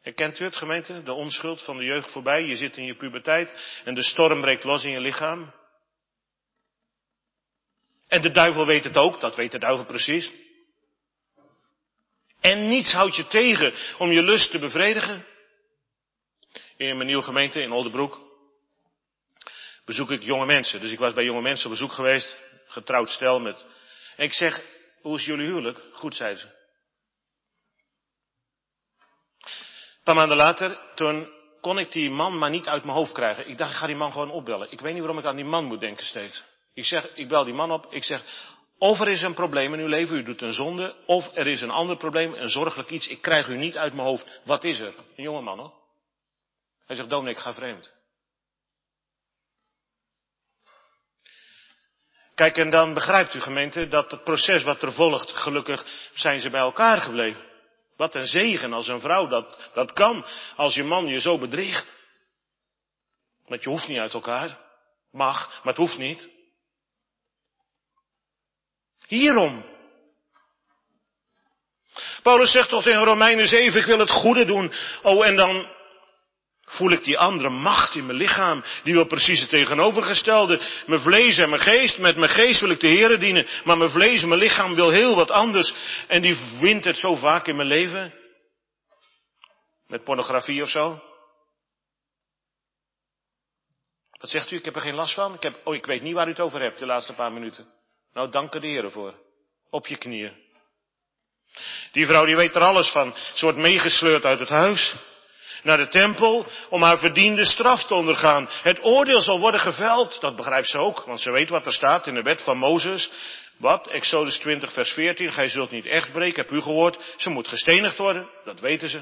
[0.00, 1.02] Herkent u het gemeente?
[1.02, 2.44] De onschuld van de jeugd voorbij.
[2.44, 5.54] Je zit in je puberteit en de storm breekt los in je lichaam.
[8.08, 10.32] En de duivel weet het ook, dat weet de duivel precies.
[12.40, 15.24] En niets houdt je tegen om je lust te bevredigen.
[16.76, 18.20] In mijn nieuwe gemeente in Oldenbroek
[19.84, 20.80] bezoek ik jonge mensen.
[20.80, 23.66] Dus ik was bij jonge mensen op bezoek geweest, getrouwd stel met.
[24.16, 25.80] En ik zeg, hoe is jullie huwelijk?
[25.92, 26.46] Goed, zei ze.
[29.98, 31.28] Een paar maanden later, toen
[31.60, 33.48] kon ik die man maar niet uit mijn hoofd krijgen.
[33.48, 34.70] Ik dacht, ik ga die man gewoon opbellen.
[34.70, 36.44] Ik weet niet waarom ik aan die man moet denken steeds.
[36.74, 37.86] Ik zeg, ik bel die man op.
[37.92, 38.22] Ik zeg,
[38.78, 40.94] of er is een probleem in uw leven, u doet een zonde.
[41.06, 43.06] Of er is een ander probleem, een zorgelijk iets.
[43.06, 44.40] Ik krijg u niet uit mijn hoofd.
[44.44, 44.94] Wat is er?
[45.16, 45.72] Een jonge man hoor.
[46.86, 47.92] Hij zegt, Dominik, ik ga vreemd.
[52.38, 56.50] Kijk, en dan begrijpt u gemeente dat het proces wat er volgt, gelukkig zijn ze
[56.50, 57.44] bij elkaar gebleven.
[57.96, 60.24] Wat een zegen als een vrouw dat, dat kan,
[60.56, 61.96] als je man je zo bedriegt.
[63.46, 64.58] Want je hoeft niet uit elkaar.
[65.12, 66.30] Mag, maar het hoeft niet.
[69.06, 69.64] Hierom.
[72.22, 74.72] Paulus zegt toch tegen Romeinen 7, ik wil het goede doen.
[75.02, 75.76] Oh, en dan
[76.68, 80.60] voel ik die andere macht in mijn lichaam, die wil precies het tegenovergestelde.
[80.86, 83.90] Mijn vlees en mijn geest, met mijn geest wil ik de Heer dienen, maar mijn
[83.90, 85.74] vlees en mijn lichaam wil heel wat anders.
[86.06, 88.14] En die wint het zo vaak in mijn leven.
[89.86, 91.02] Met pornografie of zo.
[94.10, 94.56] Wat zegt u?
[94.56, 95.34] Ik heb er geen last van.
[95.34, 97.66] Ik, heb, oh, ik weet niet waar u het over hebt de laatste paar minuten.
[98.12, 99.14] Nou, dank er de Heer voor.
[99.70, 100.46] Op je knieën.
[101.92, 103.14] Die vrouw die weet er alles van.
[103.34, 104.94] Ze wordt meegesleurd uit het huis.
[105.62, 108.48] Naar de tempel om haar verdiende straf te ondergaan.
[108.62, 110.20] Het oordeel zal worden geveld.
[110.20, 111.04] Dat begrijpt ze ook.
[111.04, 113.10] Want ze weet wat er staat in de wet van Mozes.
[113.56, 113.86] Wat?
[113.86, 115.32] Exodus 20 vers 14.
[115.32, 116.42] Gij zult niet echt breken.
[116.42, 116.98] Heb u gehoord?
[117.16, 118.28] Ze moet gestenigd worden.
[118.44, 119.00] Dat weten ze.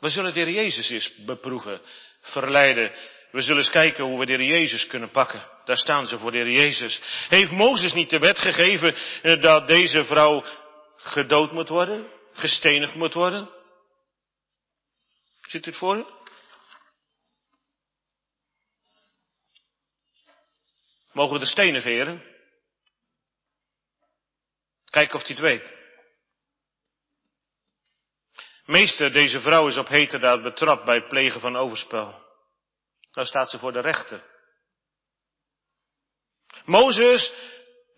[0.00, 1.80] We zullen de Heer Jezus eens beproeven,
[2.20, 2.92] verleiden.
[3.30, 5.42] We zullen eens kijken hoe we de Heer Jezus kunnen pakken.
[5.64, 7.00] Daar staan ze voor de Heer Jezus.
[7.28, 10.44] Heeft Mozes niet de wet gegeven eh, dat deze vrouw
[11.06, 12.12] gedood moet worden?
[12.32, 13.50] Gestenigd moet worden?
[15.40, 16.14] Zit u voor
[21.12, 22.34] Mogen we de stenen heren?
[24.84, 25.74] Kijken of hij het weet.
[28.64, 32.24] Meester, deze vrouw is op heterdaad betrapt bij het plegen van overspel.
[33.10, 34.24] Dan staat ze voor de rechter.
[36.64, 37.32] Mozes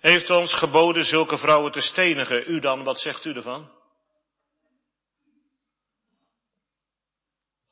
[0.01, 2.45] heeft ons geboden zulke vrouwen te stenigen.
[2.47, 3.71] U dan, wat zegt u ervan?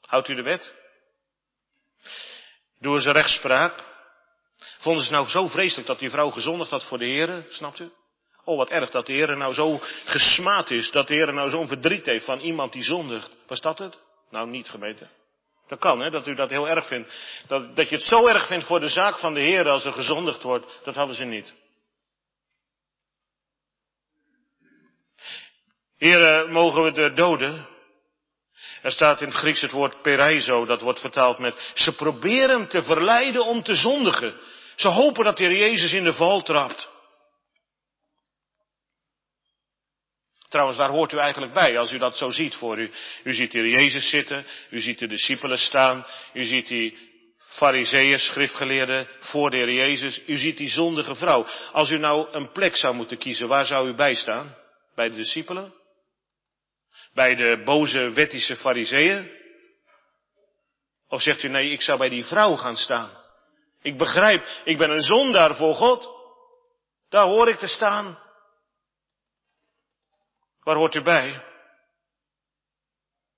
[0.00, 0.74] Houdt u de wet?
[2.78, 3.84] Doen ze rechtspraak?
[4.78, 7.92] Vonden ze nou zo vreselijk dat die vrouw gezondigd had voor de heren, snapt u?
[8.44, 10.90] Oh, wat erg dat de Heer nou zo gesmaad is.
[10.90, 13.36] Dat de Heer nou zo'n verdriet heeft van iemand die zondigt.
[13.46, 13.98] Was dat het?
[14.30, 15.08] Nou, niet gemeente.
[15.68, 17.14] Dat kan, hè, dat u dat heel erg vindt.
[17.46, 19.92] Dat, dat je het zo erg vindt voor de zaak van de Heer als er
[19.92, 20.66] gezondigd wordt.
[20.84, 21.54] Dat hadden ze niet.
[25.98, 27.66] Heren, mogen we de doden?
[28.82, 32.82] Er staat in het Grieks het woord pereizo, dat wordt vertaald met, ze proberen te
[32.82, 34.40] verleiden om te zondigen.
[34.74, 36.94] Ze hopen dat de Heer Jezus in de val trapt.
[40.48, 42.90] Trouwens, waar hoort u eigenlijk bij als u dat zo ziet voor u?
[43.24, 46.98] U ziet hier Jezus zitten, u ziet de discipelen staan, u ziet die
[47.38, 51.46] fariseeën, schriftgeleerden voor de Heer Jezus, u ziet die zondige vrouw.
[51.72, 54.56] Als u nou een plek zou moeten kiezen, waar zou u bij staan?
[54.94, 55.74] Bij de discipelen?
[57.16, 59.30] Bij de boze wettische fariseeën?
[61.08, 63.10] Of zegt u nee, ik zou bij die vrouw gaan staan?
[63.82, 66.10] Ik begrijp, ik ben een zondaar voor God.
[67.08, 68.18] Daar hoor ik te staan.
[70.62, 71.44] Waar hoort u bij?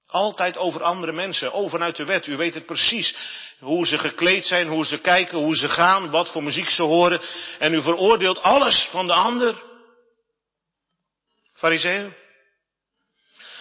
[0.06, 2.26] Altijd over andere mensen, over vanuit de wet.
[2.26, 3.16] U weet het precies.
[3.58, 7.20] Hoe ze gekleed zijn, hoe ze kijken, hoe ze gaan, wat voor muziek ze horen.
[7.58, 9.62] En u veroordeelt alles van de ander.
[11.52, 12.26] Fariseeën.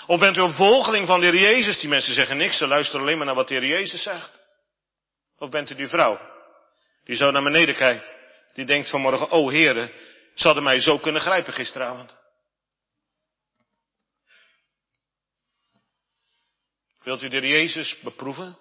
[0.07, 1.79] Of bent u een volgeling van de Heer Jezus?
[1.79, 4.39] Die mensen zeggen niks, ze luisteren alleen maar naar wat de Heer Jezus zegt.
[5.37, 6.19] Of bent u die vrouw?
[7.03, 8.15] Die zo naar beneden kijkt.
[8.53, 9.91] Die denkt vanmorgen, oh heren,
[10.33, 12.15] ze hadden mij zo kunnen grijpen gisteravond.
[17.03, 18.57] Wilt u de Jezus beproeven?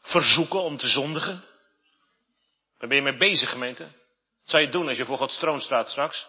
[0.00, 1.44] Verzoeken om te zondigen?
[2.78, 3.82] Waar ben je mee bezig, gemeente?
[3.82, 6.26] Wat zou je doen als je voor Gods troon staat straks?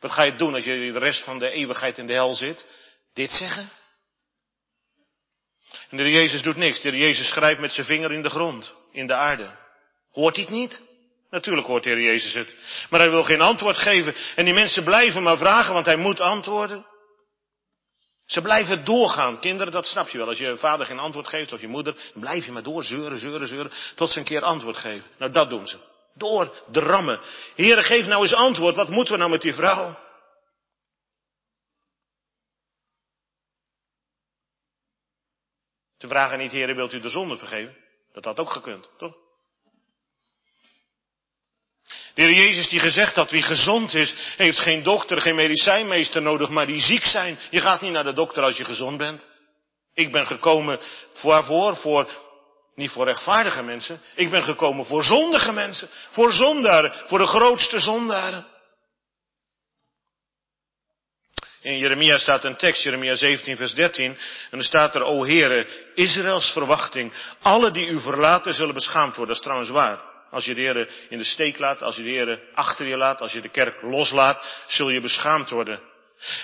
[0.00, 2.66] Wat ga je doen als je de rest van de eeuwigheid in de hel zit?
[3.16, 3.70] Dit zeggen?
[5.90, 6.80] En de Jezus doet niks.
[6.82, 9.50] De Jezus schrijft met zijn vinger in de grond, in de aarde.
[10.12, 10.82] Hoort hij het niet?
[11.30, 12.56] Natuurlijk hoort de Heer Jezus het.
[12.90, 14.14] Maar hij wil geen antwoord geven.
[14.34, 16.86] En die mensen blijven maar vragen, want hij moet antwoorden.
[18.26, 19.40] Ze blijven doorgaan.
[19.40, 20.28] Kinderen, dat snap je wel.
[20.28, 23.48] Als je vader geen antwoord geeft, of je moeder, blijf je maar door zeuren, zeuren,
[23.48, 25.10] zeuren, tot ze een keer antwoord geven.
[25.18, 25.78] Nou, dat doen ze.
[26.14, 27.20] Door drammen.
[27.54, 28.76] Heere, geef nou eens antwoord.
[28.76, 30.04] Wat moeten we nou met die vrouw?
[36.06, 37.76] Ze vragen niet, Heere, wilt u de zonde vergeven?
[38.12, 39.14] Dat had ook gekund, toch?
[42.14, 46.48] De heer Jezus die gezegd had, wie gezond is, heeft geen dokter, geen medicijnmeester nodig,
[46.48, 47.38] maar die ziek zijn.
[47.50, 49.28] Je gaat niet naar de dokter als je gezond bent.
[49.94, 50.80] Ik ben gekomen
[51.22, 51.76] waarvoor?
[51.76, 52.10] Voor,
[52.74, 54.00] niet voor rechtvaardige mensen.
[54.14, 55.88] Ik ben gekomen voor zondige mensen.
[56.10, 56.92] Voor zondaren.
[57.06, 58.46] Voor de grootste zondaren.
[61.66, 64.16] In Jeremia staat een tekst, Jeremia 17 vers 13.
[64.50, 67.12] En er staat er, o Heere, Israëls verwachting.
[67.42, 69.26] Alle die u verlaten zullen beschaamd worden.
[69.26, 70.00] Dat is trouwens waar.
[70.30, 73.20] Als je de Heer in de steek laat, als je de Heer achter je laat,
[73.20, 75.80] als je de kerk loslaat, zul je beschaamd worden.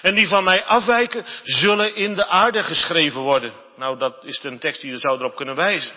[0.02, 3.52] En die van mij afwijken, zullen in de aarde geschreven worden.
[3.76, 5.94] Nou, dat is een tekst die er zou erop kunnen wijzen.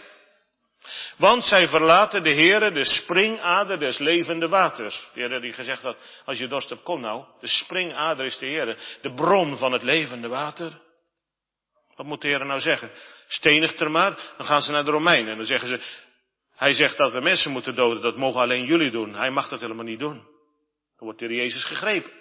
[1.18, 5.08] Want zij verlaten de Heere, de springader des levende waters.
[5.14, 7.26] De Heer die gezegd had, als je dorst hebt, kom nou.
[7.40, 10.80] De springader is de Heere, de bron van het levende water.
[11.96, 12.92] Wat moet de Heer nou zeggen?
[13.28, 15.32] Stenigt er maar, dan gaan ze naar de Romeinen.
[15.32, 15.80] En dan zeggen ze,
[16.56, 19.14] hij zegt dat we mensen moeten doden, dat mogen alleen jullie doen.
[19.14, 20.34] Hij mag dat helemaal niet doen.
[20.98, 22.12] Dan wordt de Jezus gegrepen.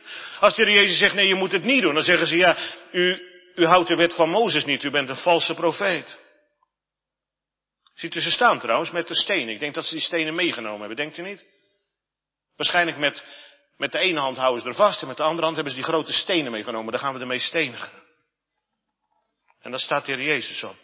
[0.40, 2.56] Als de Jezus zegt, nee, je moet het niet doen, dan zeggen ze, ja,
[2.92, 3.22] u,
[3.54, 6.18] u houdt de wet van Mozes niet, u bent een valse profeet.
[7.94, 9.54] Ziet u ze staan trouwens met de stenen.
[9.54, 11.44] Ik denk dat ze die stenen meegenomen hebben, denkt u niet?
[12.56, 13.26] Waarschijnlijk met,
[13.76, 15.78] met de ene hand houden ze er vast en met de andere hand hebben ze
[15.78, 16.92] die grote stenen meegenomen.
[16.92, 18.02] Daar gaan we ermee stenigen.
[19.60, 20.76] En daar staat de Jezus op.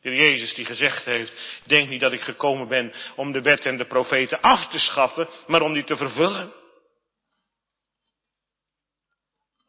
[0.00, 3.76] De Jezus die gezegd heeft, denk niet dat ik gekomen ben om de wet en
[3.76, 6.52] de profeten af te schaffen, maar om die te vervullen.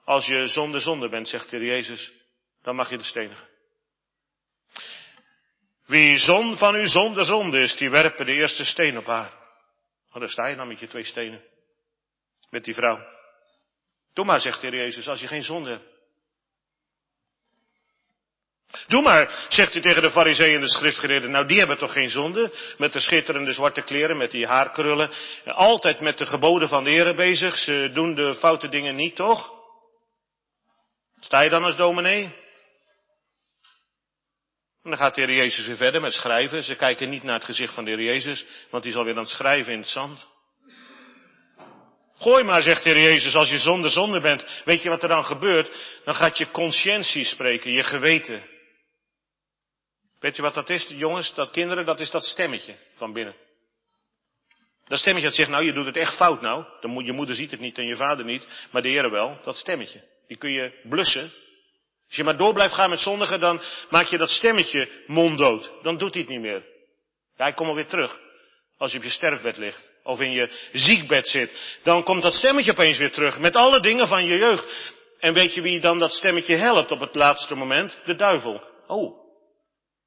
[0.04, 2.12] Als je zonder zonde bent, zegt de Jezus,
[2.62, 3.49] dan mag je de stenigen.
[5.90, 9.34] Wie zon van uw zonde zonde is, die werpen de eerste steen op haar.
[10.12, 11.44] Oh, daar sta je dan met je twee stenen.
[12.50, 13.00] Met die vrouw.
[14.14, 15.88] Doe maar, zegt de Heer Jezus, als je geen zonde hebt.
[18.88, 21.32] Doe maar, zegt hij tegen de fariseeën en de schriftgeleerden.
[21.32, 22.52] Nou, die hebben toch geen zonde?
[22.78, 25.12] Met de schitterende zwarte kleren, met die haarkrullen.
[25.46, 27.58] Altijd met de geboden van de Heer bezig.
[27.58, 29.54] Ze doen de foute dingen niet, toch?
[31.20, 32.48] Sta je dan als dominee?
[34.90, 36.64] Dan gaat de Jezus weer verder met schrijven.
[36.64, 39.20] Ze kijken niet naar het gezicht van de Heer Jezus, want die is alweer aan
[39.20, 40.28] het schrijven in het zand.
[42.18, 44.46] Gooi maar, zegt de Heer Jezus, als je zonder zonde bent.
[44.66, 46.00] Weet je wat er dan gebeurt?
[46.04, 48.48] Dan gaat je conscientie spreken, je geweten.
[50.20, 53.36] Weet je wat dat is, jongens, dat kinderen, dat is dat stemmetje van binnen.
[54.88, 56.66] Dat stemmetje dat zegt, nou, je doet het echt fout nou.
[57.06, 59.40] Je moeder ziet het niet en je vader niet, maar de Heer wel.
[59.44, 60.04] Dat stemmetje.
[60.28, 61.32] Die kun je blussen.
[62.10, 65.72] Als je maar door blijft gaan met zondigen, dan maak je dat stemmetje monddood.
[65.82, 66.64] Dan doet hij het niet meer.
[67.38, 68.20] Ja, hij komt weer terug.
[68.78, 69.90] Als je op je sterfbed ligt.
[70.04, 71.78] Of in je ziekbed zit.
[71.84, 73.40] Dan komt dat stemmetje opeens weer terug.
[73.40, 74.92] Met alle dingen van je jeugd.
[75.20, 78.00] En weet je wie dan dat stemmetje helpt op het laatste moment?
[78.06, 78.64] De duivel.
[78.88, 79.20] Oh,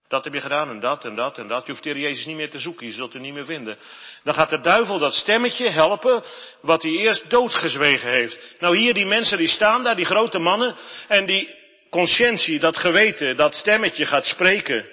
[0.08, 1.66] dat heb je gedaan en dat en dat en dat.
[1.66, 3.78] Je hoeft de Jezus niet meer te zoeken, je zult hem niet meer vinden.
[4.22, 6.22] Dan gaat de duivel dat stemmetje helpen
[6.60, 8.54] wat hij eerst doodgezwegen heeft.
[8.58, 10.76] Nou hier die mensen die staan daar, die grote mannen,
[11.08, 11.60] en die
[11.92, 14.88] conscientie, dat geweten, dat stemmetje gaat spreken.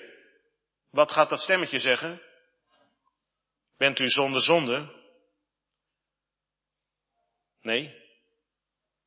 [0.92, 2.22] Wat gaat dat stemmetje zeggen?
[3.78, 4.98] Bent u zonder zonde?
[7.62, 7.84] Nee.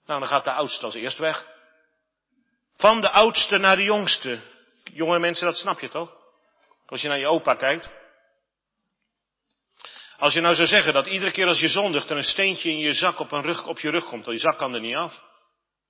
[0.07, 1.47] Nou, dan gaat de oudste als eerst weg.
[2.77, 4.41] Van de oudste naar de jongste.
[4.85, 6.17] Jonge mensen, dat snap je toch?
[6.87, 7.91] Als je naar je opa kijkt.
[10.17, 12.79] Als je nou zou zeggen dat iedere keer als je zondigt er een steentje in
[12.79, 15.31] je zak op, een rug, op je rug komt, die zak kan er niet af.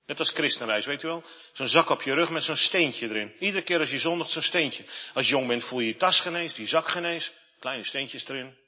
[0.07, 1.23] Net als christenreis, weet u wel?
[1.53, 3.35] Zo'n zak op je rug met zo'n steentje erin.
[3.39, 4.83] Iedere keer als je zondigt, zo'n steentje.
[5.13, 7.31] Als je jong bent voel je je tas genees, die zak genees.
[7.59, 8.61] Kleine steentjes erin.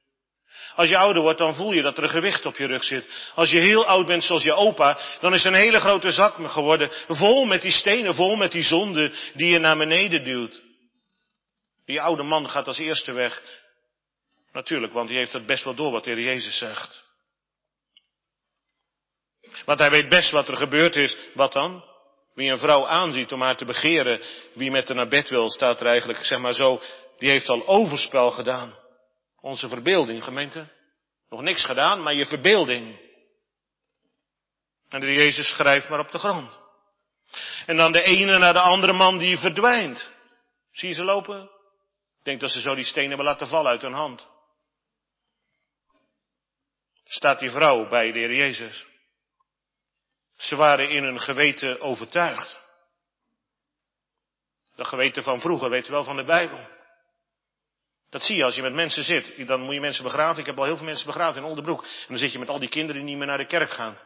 [0.75, 3.31] Als je ouder wordt, dan voel je dat er een gewicht op je rug zit.
[3.33, 6.91] Als je heel oud bent, zoals je opa, dan is een hele grote zak geworden.
[7.07, 10.61] Vol met die stenen, vol met die zonde die je naar beneden duwt.
[11.85, 13.41] Die oude man gaat als eerste weg.
[14.51, 17.04] Natuurlijk, want hij heeft het best wel door wat de Heer Jezus zegt.
[19.65, 21.17] Want hij weet best wat er gebeurd is.
[21.33, 21.83] Wat dan?
[22.33, 24.21] Wie een vrouw aanziet om haar te begeren,
[24.53, 26.81] wie met haar naar bed wil, staat er eigenlijk, zeg maar zo,
[27.17, 28.75] die heeft al overspel gedaan.
[29.41, 30.67] Onze verbeelding, gemeente.
[31.29, 32.99] Nog niks gedaan, maar je verbeelding.
[34.89, 36.59] En de Jezus schrijft maar op de grond.
[37.65, 40.09] En dan de ene naar de andere man die verdwijnt.
[40.71, 41.41] Zie je ze lopen?
[42.19, 44.27] Ik denk dat ze zo die stenen hebben laten vallen uit hun hand.
[47.03, 48.85] Staat die vrouw bij de Heer Jezus.
[50.35, 52.63] Ze waren in hun geweten overtuigd.
[54.75, 56.67] Dat geweten van vroeger, weet je wel, van de Bijbel.
[58.09, 59.47] Dat zie je als je met mensen zit.
[59.47, 60.39] Dan moet je mensen begraven.
[60.39, 61.83] Ik heb al heel veel mensen begraven in Oldenbroek.
[61.83, 63.99] En dan zit je met al die kinderen die niet meer naar de kerk gaan.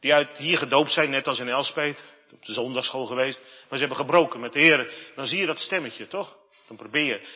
[0.00, 2.04] Die uit hier gedoopt zijn, net als in Elspet.
[2.30, 3.40] Op de zondagschool geweest.
[3.40, 4.92] Maar ze hebben gebroken met de Heer.
[5.14, 6.36] Dan zie je dat stemmetje, toch?
[6.66, 7.28] Dan probeer je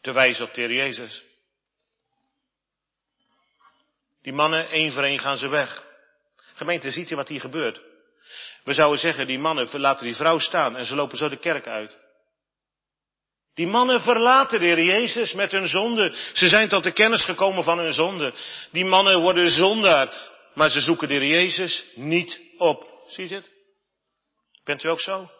[0.00, 1.24] te wijzen op de Heer Jezus.
[4.24, 5.84] Die mannen, één voor één gaan ze weg.
[6.54, 7.80] Gemeente, ziet u wat hier gebeurt?
[8.62, 11.66] We zouden zeggen, die mannen laten die vrouw staan en ze lopen zo de kerk
[11.66, 11.98] uit.
[13.54, 16.14] Die mannen verlaten de Heer Jezus met hun zonde.
[16.32, 18.32] Ze zijn tot de kennis gekomen van hun zonde.
[18.70, 20.12] Die mannen worden zondaar,
[20.54, 23.02] maar ze zoeken de Heer Jezus niet op.
[23.06, 23.50] Zie je het?
[24.64, 25.30] Bent u ook zo?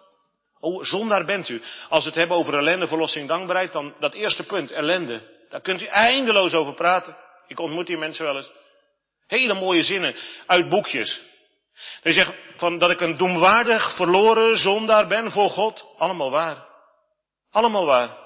[0.60, 1.62] Oh, zondaar bent u.
[1.88, 5.46] Als we het hebben over ellende, verlossing, dankbaarheid, dan dat eerste punt, ellende.
[5.48, 7.16] Daar kunt u eindeloos over praten.
[7.46, 8.50] Ik ontmoet die mensen wel eens.
[9.26, 10.16] Hele mooie zinnen
[10.46, 11.22] uit boekjes.
[12.00, 15.84] Hij zegt van dat ik een doemwaardig verloren zondaar ben voor God.
[15.98, 16.66] Allemaal waar.
[17.50, 18.22] Allemaal waar.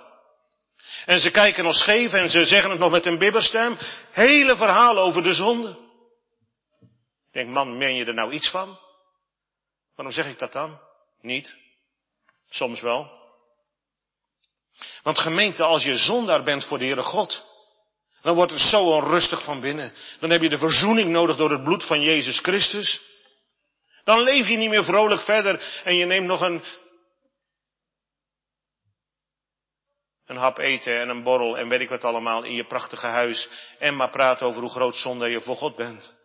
[1.05, 3.79] En ze kijken nog scheef en ze zeggen het nog met een bibberstem.
[4.11, 5.71] Hele verhaal over de zonde.
[7.29, 8.79] Ik denk, man, meen je er nou iets van?
[9.95, 10.81] Waarom zeg ik dat dan?
[11.21, 11.57] Niet.
[12.51, 13.17] Soms wel.
[15.03, 17.48] Want gemeente, als je zondaar bent voor de Heere God,
[18.23, 19.93] Dan wordt het zo onrustig van binnen.
[20.21, 23.01] Dan heb je de verzoening nodig door het bloed van Jezus Christus.
[24.05, 26.63] Dan leef je niet meer vrolijk verder en je neemt nog een,
[30.27, 33.49] een hap eten en een borrel en weet ik wat allemaal in je prachtige huis
[33.79, 36.17] en maar praten over hoe groot zonde je voor God bent.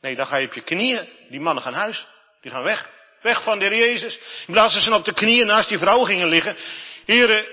[0.00, 1.08] Nee, dan ga je op je knieën.
[1.28, 2.06] Die mannen gaan huis.
[2.40, 2.92] Die gaan weg.
[3.20, 4.18] Weg van de Heer Jezus.
[4.46, 6.56] In plaats dat ze op de knieën naast die vrouw gingen liggen.
[7.04, 7.46] Heren,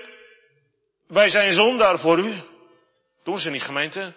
[1.06, 2.34] wij zijn zondaar voor u.
[3.24, 4.14] Doen ze niet gemeente?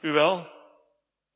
[0.00, 0.52] U wel?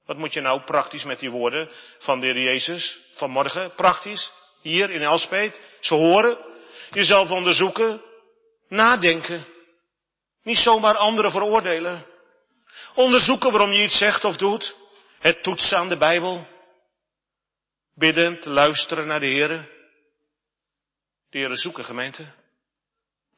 [0.06, 3.74] Wat moet je nou praktisch met die woorden van de Heer Jezus vanmorgen?
[3.74, 6.38] Praktisch, hier in Elspeet, ze horen,
[6.90, 8.02] jezelf onderzoeken,
[8.68, 9.46] nadenken.
[10.42, 12.06] Niet zomaar anderen veroordelen.
[12.94, 14.76] Onderzoeken waarom je iets zegt of doet.
[15.18, 16.46] Het toetsen aan de Bijbel.
[17.94, 19.48] Biddend, luisteren naar de Heer.
[21.30, 22.26] De Heer zoeken gemeente.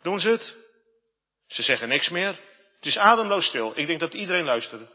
[0.03, 0.57] Doen ze het?
[1.47, 2.50] Ze zeggen niks meer.
[2.81, 3.78] Het is ademloos stil.
[3.78, 4.89] Ik denk dat iedereen luisterde.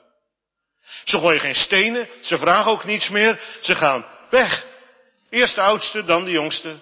[1.03, 4.67] Ze gooien geen stenen, ze vragen ook niets meer, ze gaan weg.
[5.29, 6.69] Eerst de oudste, dan de jongste.
[6.69, 6.81] En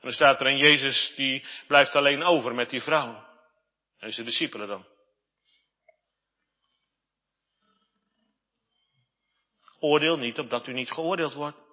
[0.00, 3.28] dan staat er een Jezus die blijft alleen over met die vrouw.
[3.98, 4.86] En zijn discipelen dan.
[9.78, 11.69] Oordeel niet opdat u niet geoordeeld wordt.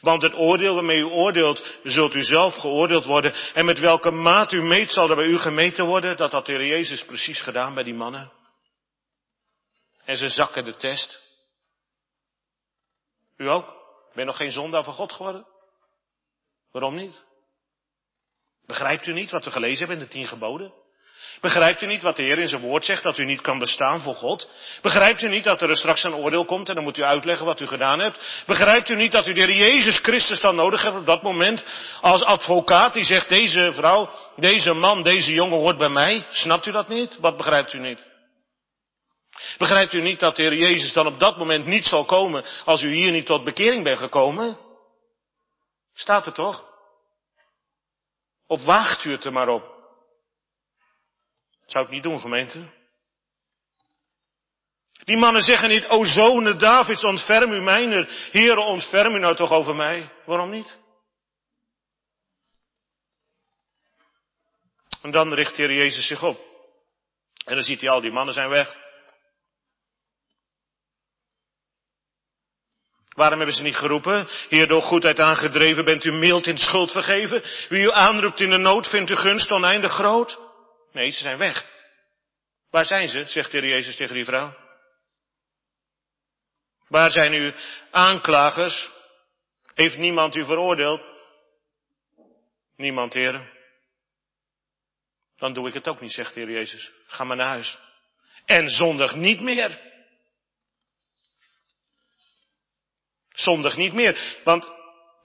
[0.00, 3.34] Want het oordeel waarmee u oordeelt, zult u zelf geoordeeld worden.
[3.54, 6.16] En met welke maat u meet, zal er bij u gemeten worden.
[6.16, 8.32] Dat had de Heer Jezus precies gedaan bij die mannen.
[10.04, 11.28] En ze zakken de test.
[13.36, 13.78] U ook?
[14.14, 15.46] Ben nog geen zondaar van God geworden?
[16.72, 17.24] Waarom niet?
[18.66, 20.72] Begrijpt u niet wat we gelezen hebben in de tien geboden?
[21.40, 24.00] Begrijpt u niet wat de Heer in zijn woord zegt, dat u niet kan bestaan
[24.00, 24.48] voor God?
[24.82, 27.60] Begrijpt u niet dat er straks een oordeel komt en dan moet u uitleggen wat
[27.60, 28.42] u gedaan hebt?
[28.46, 31.64] Begrijpt u niet dat u de Heer Jezus Christus dan nodig hebt op dat moment
[32.00, 36.26] als advocaat die zegt, deze vrouw, deze man, deze jongen hoort bij mij?
[36.30, 37.16] Snapt u dat niet?
[37.20, 38.08] Wat begrijpt u niet?
[39.58, 42.82] Begrijpt u niet dat de Heer Jezus dan op dat moment niet zal komen als
[42.82, 44.58] u hier niet tot bekering bent gekomen?
[45.94, 46.64] Staat er toch?
[48.46, 49.79] Of waagt u het er maar op?
[51.70, 52.70] Zou ik niet doen, gemeente?
[55.04, 58.08] Die mannen zeggen niet, o zonen Davids, ontferm u mijner.
[58.30, 60.10] Heere, ontferm u nou toch over mij.
[60.24, 60.78] Waarom niet?
[65.02, 66.40] En dan richt Heer Jezus zich op.
[67.44, 68.76] En dan ziet hij al die mannen zijn weg.
[73.08, 74.28] Waarom hebben ze niet geroepen?
[74.48, 77.42] Heer, door goedheid aangedreven bent u mild in schuld vergeven.
[77.68, 80.49] Wie u aanroept in de nood vindt u gunst oneindig groot.
[80.92, 81.66] Nee, ze zijn weg.
[82.70, 83.24] Waar zijn ze?
[83.24, 84.56] zegt de Jezus tegen die vrouw.
[86.88, 87.52] Waar zijn uw
[87.90, 88.90] aanklagers?
[89.74, 91.02] Heeft niemand u veroordeeld?
[92.76, 93.58] Niemand, Heer.
[95.36, 96.90] Dan doe ik het ook niet, zegt de Jezus.
[97.06, 97.78] Ga maar naar huis.
[98.44, 99.80] En zondig niet meer.
[103.32, 104.38] Zondig niet meer.
[104.44, 104.70] Want,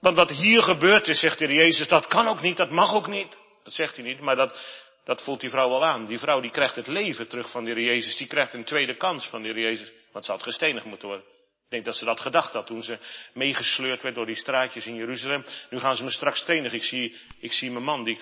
[0.00, 3.06] want wat hier gebeurd is, zegt de Jezus, dat kan ook niet, dat mag ook
[3.06, 3.38] niet.
[3.62, 4.58] Dat zegt hij niet, maar dat,
[5.06, 6.06] dat voelt die vrouw wel aan.
[6.06, 8.16] Die vrouw die krijgt het leven terug van de Heer Jezus.
[8.16, 9.92] Die krijgt een tweede kans van de Heer Jezus.
[10.12, 11.26] Want ze had gestenigd moeten worden.
[11.64, 12.98] Ik denk dat ze dat gedacht had toen ze
[13.34, 15.44] meegesleurd werd door die straatjes in Jeruzalem.
[15.70, 16.78] Nu gaan ze me straks stenigen.
[16.78, 18.20] Ik zie, ik zie mijn man, die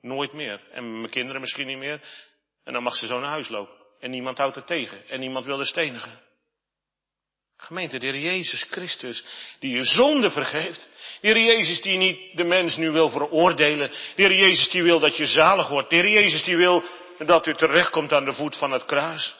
[0.00, 0.60] nooit meer.
[0.72, 2.00] En mijn kinderen misschien niet meer.
[2.64, 3.74] En dan mag ze zo naar huis lopen.
[4.00, 5.08] En niemand houdt het tegen.
[5.08, 6.20] En niemand wil er stenigen.
[7.60, 9.24] Gemeente, de Heer Jezus Christus,
[9.58, 10.88] die je zonde vergeeft.
[11.20, 13.88] De Heer Jezus die niet de mens nu wil veroordelen.
[13.88, 15.90] De Heer Jezus die wil dat je zalig wordt.
[15.90, 16.84] De Heer Jezus die wil
[17.18, 19.34] dat u terechtkomt aan de voet van het kruis.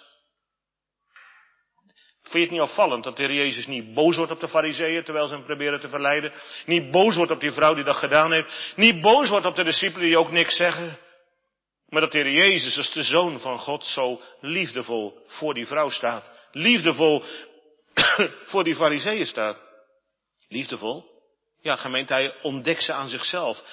[2.22, 5.04] Vind je het niet opvallend dat de Heer Jezus niet boos wordt op de fariseeën
[5.04, 6.32] terwijl ze hem proberen te verleiden?
[6.66, 8.72] Niet boos wordt op die vrouw die dat gedaan heeft?
[8.76, 10.98] Niet boos wordt op de discipelen die ook niks zeggen?
[11.88, 15.88] Maar dat de Heer Jezus als de Zoon van God zo liefdevol voor die vrouw
[15.88, 16.32] staat.
[16.52, 17.24] Liefdevol
[18.50, 19.58] voor die fariseeën staat.
[20.48, 21.04] Liefdevol.
[21.60, 23.64] Ja, gemeente, hij ontdekt ze aan zichzelf.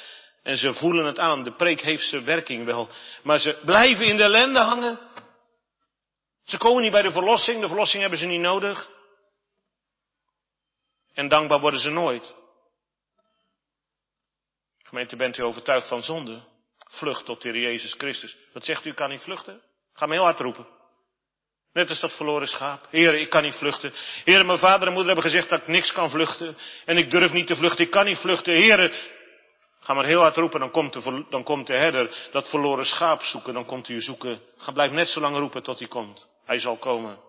[0.43, 1.43] En ze voelen het aan.
[1.43, 2.89] De preek heeft zijn werking wel.
[3.23, 4.99] Maar ze blijven in de ellende hangen.
[6.43, 7.61] Ze komen niet bij de verlossing.
[7.61, 8.89] De verlossing hebben ze niet nodig.
[11.13, 12.35] En dankbaar worden ze nooit.
[14.83, 16.43] Gemeente, bent u overtuigd van zonde?
[16.77, 18.37] Vlucht tot de Heer Jezus Christus.
[18.53, 19.61] Wat zegt u, kan niet vluchten?
[19.93, 20.76] Ga me heel hard roepen.
[21.77, 22.87] Net als dat verloren schaap.
[22.89, 23.93] Heren, ik kan niet vluchten.
[24.23, 26.57] Heren, mijn vader en moeder hebben gezegd dat ik niks kan vluchten.
[26.85, 27.85] En ik durf niet te vluchten.
[27.85, 28.53] Ik kan niet vluchten.
[28.53, 28.91] Heren,
[29.79, 30.59] ga maar heel hard roepen.
[30.59, 33.53] Dan komt, de, dan komt de herder dat verloren schaap zoeken.
[33.53, 34.41] Dan komt hij u zoeken.
[34.57, 36.27] Ga blijf net zo lang roepen tot hij komt.
[36.45, 37.19] Hij zal komen.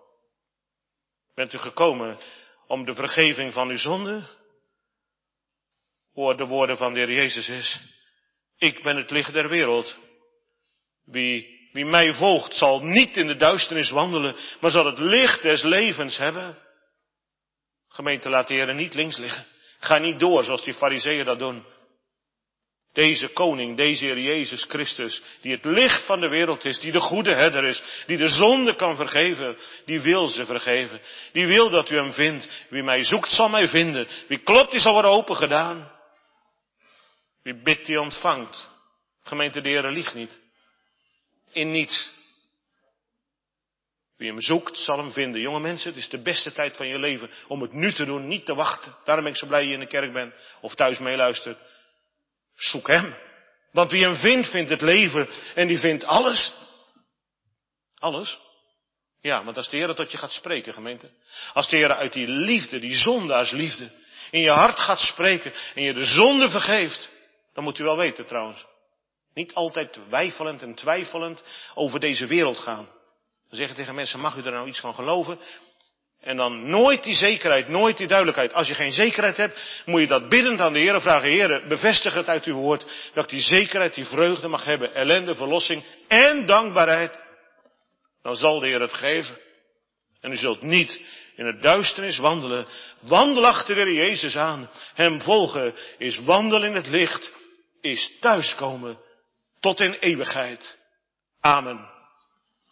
[1.35, 2.19] Bent u gekomen
[2.67, 4.23] om de vergeving van uw zonde?
[6.13, 7.81] Hoor de woorden van de Heer Jezus is.
[8.59, 9.97] Ik ben het licht der wereld.
[11.05, 15.63] Wie wie mij volgt zal niet in de duisternis wandelen, maar zal het licht des
[15.63, 16.59] levens hebben.
[17.89, 19.47] Gemeente, laat de Heer niet links liggen.
[19.79, 21.65] Ga niet door zoals die fariseeën dat doen.
[22.93, 27.01] Deze koning, deze Heer Jezus Christus, die het licht van de wereld is, die de
[27.01, 31.01] goede herder is, die de zonde kan vergeven, die wil ze vergeven.
[31.33, 32.49] Die wil dat u hem vindt.
[32.69, 34.09] Wie mij zoekt zal mij vinden.
[34.29, 35.93] Wie klopt, die zal worden open gedaan.
[37.43, 38.69] Wie bidt, die ontvangt.
[39.23, 40.41] Gemeente, de Heer liegt niet.
[41.53, 42.11] In niets.
[44.17, 45.41] Wie hem zoekt, zal hem vinden.
[45.41, 48.29] Jonge mensen, het is de beste tijd van je leven om het nu te doen,
[48.29, 48.97] niet te wachten.
[49.05, 51.59] Daarom ben ik zo blij je in de kerk bent of thuis meeluistert.
[52.55, 53.17] Zoek hem.
[53.73, 56.53] Want wie hem vindt, vindt het leven en die vindt alles.
[57.95, 58.39] Alles.
[59.21, 61.11] Ja, want als de Heer tot je gaat spreken, gemeente.
[61.53, 63.91] Als de Heer uit die liefde, die zondaarsliefde,
[64.31, 67.11] in je hart gaat spreken en je de zonde vergeeft,
[67.55, 68.65] dan moet u wel weten trouwens.
[69.39, 71.43] Niet altijd weifelend en twijfelend
[71.75, 72.89] over deze wereld gaan.
[73.49, 75.39] Dan zeggen tegen mensen, mag u er nou iets van geloven?
[76.21, 78.53] En dan nooit die zekerheid, nooit die duidelijkheid.
[78.53, 81.29] Als je geen zekerheid hebt, moet je dat biddend aan de Heer vragen.
[81.29, 83.11] Heer, bevestig het uit uw woord.
[83.15, 84.95] Dat ik die zekerheid, die vreugde mag hebben.
[84.95, 87.25] Ellende, verlossing en dankbaarheid.
[88.23, 89.39] Dan zal de Heer het geven.
[90.21, 91.01] En u zult niet
[91.37, 92.67] in het duisternis wandelen.
[93.01, 94.71] Wandel achter de Jezus aan.
[94.95, 97.33] Hem volgen is wandelen in het licht.
[97.81, 99.07] Is thuiskomen
[99.61, 100.79] tot in eeuwigheid.
[101.41, 101.98] Amen.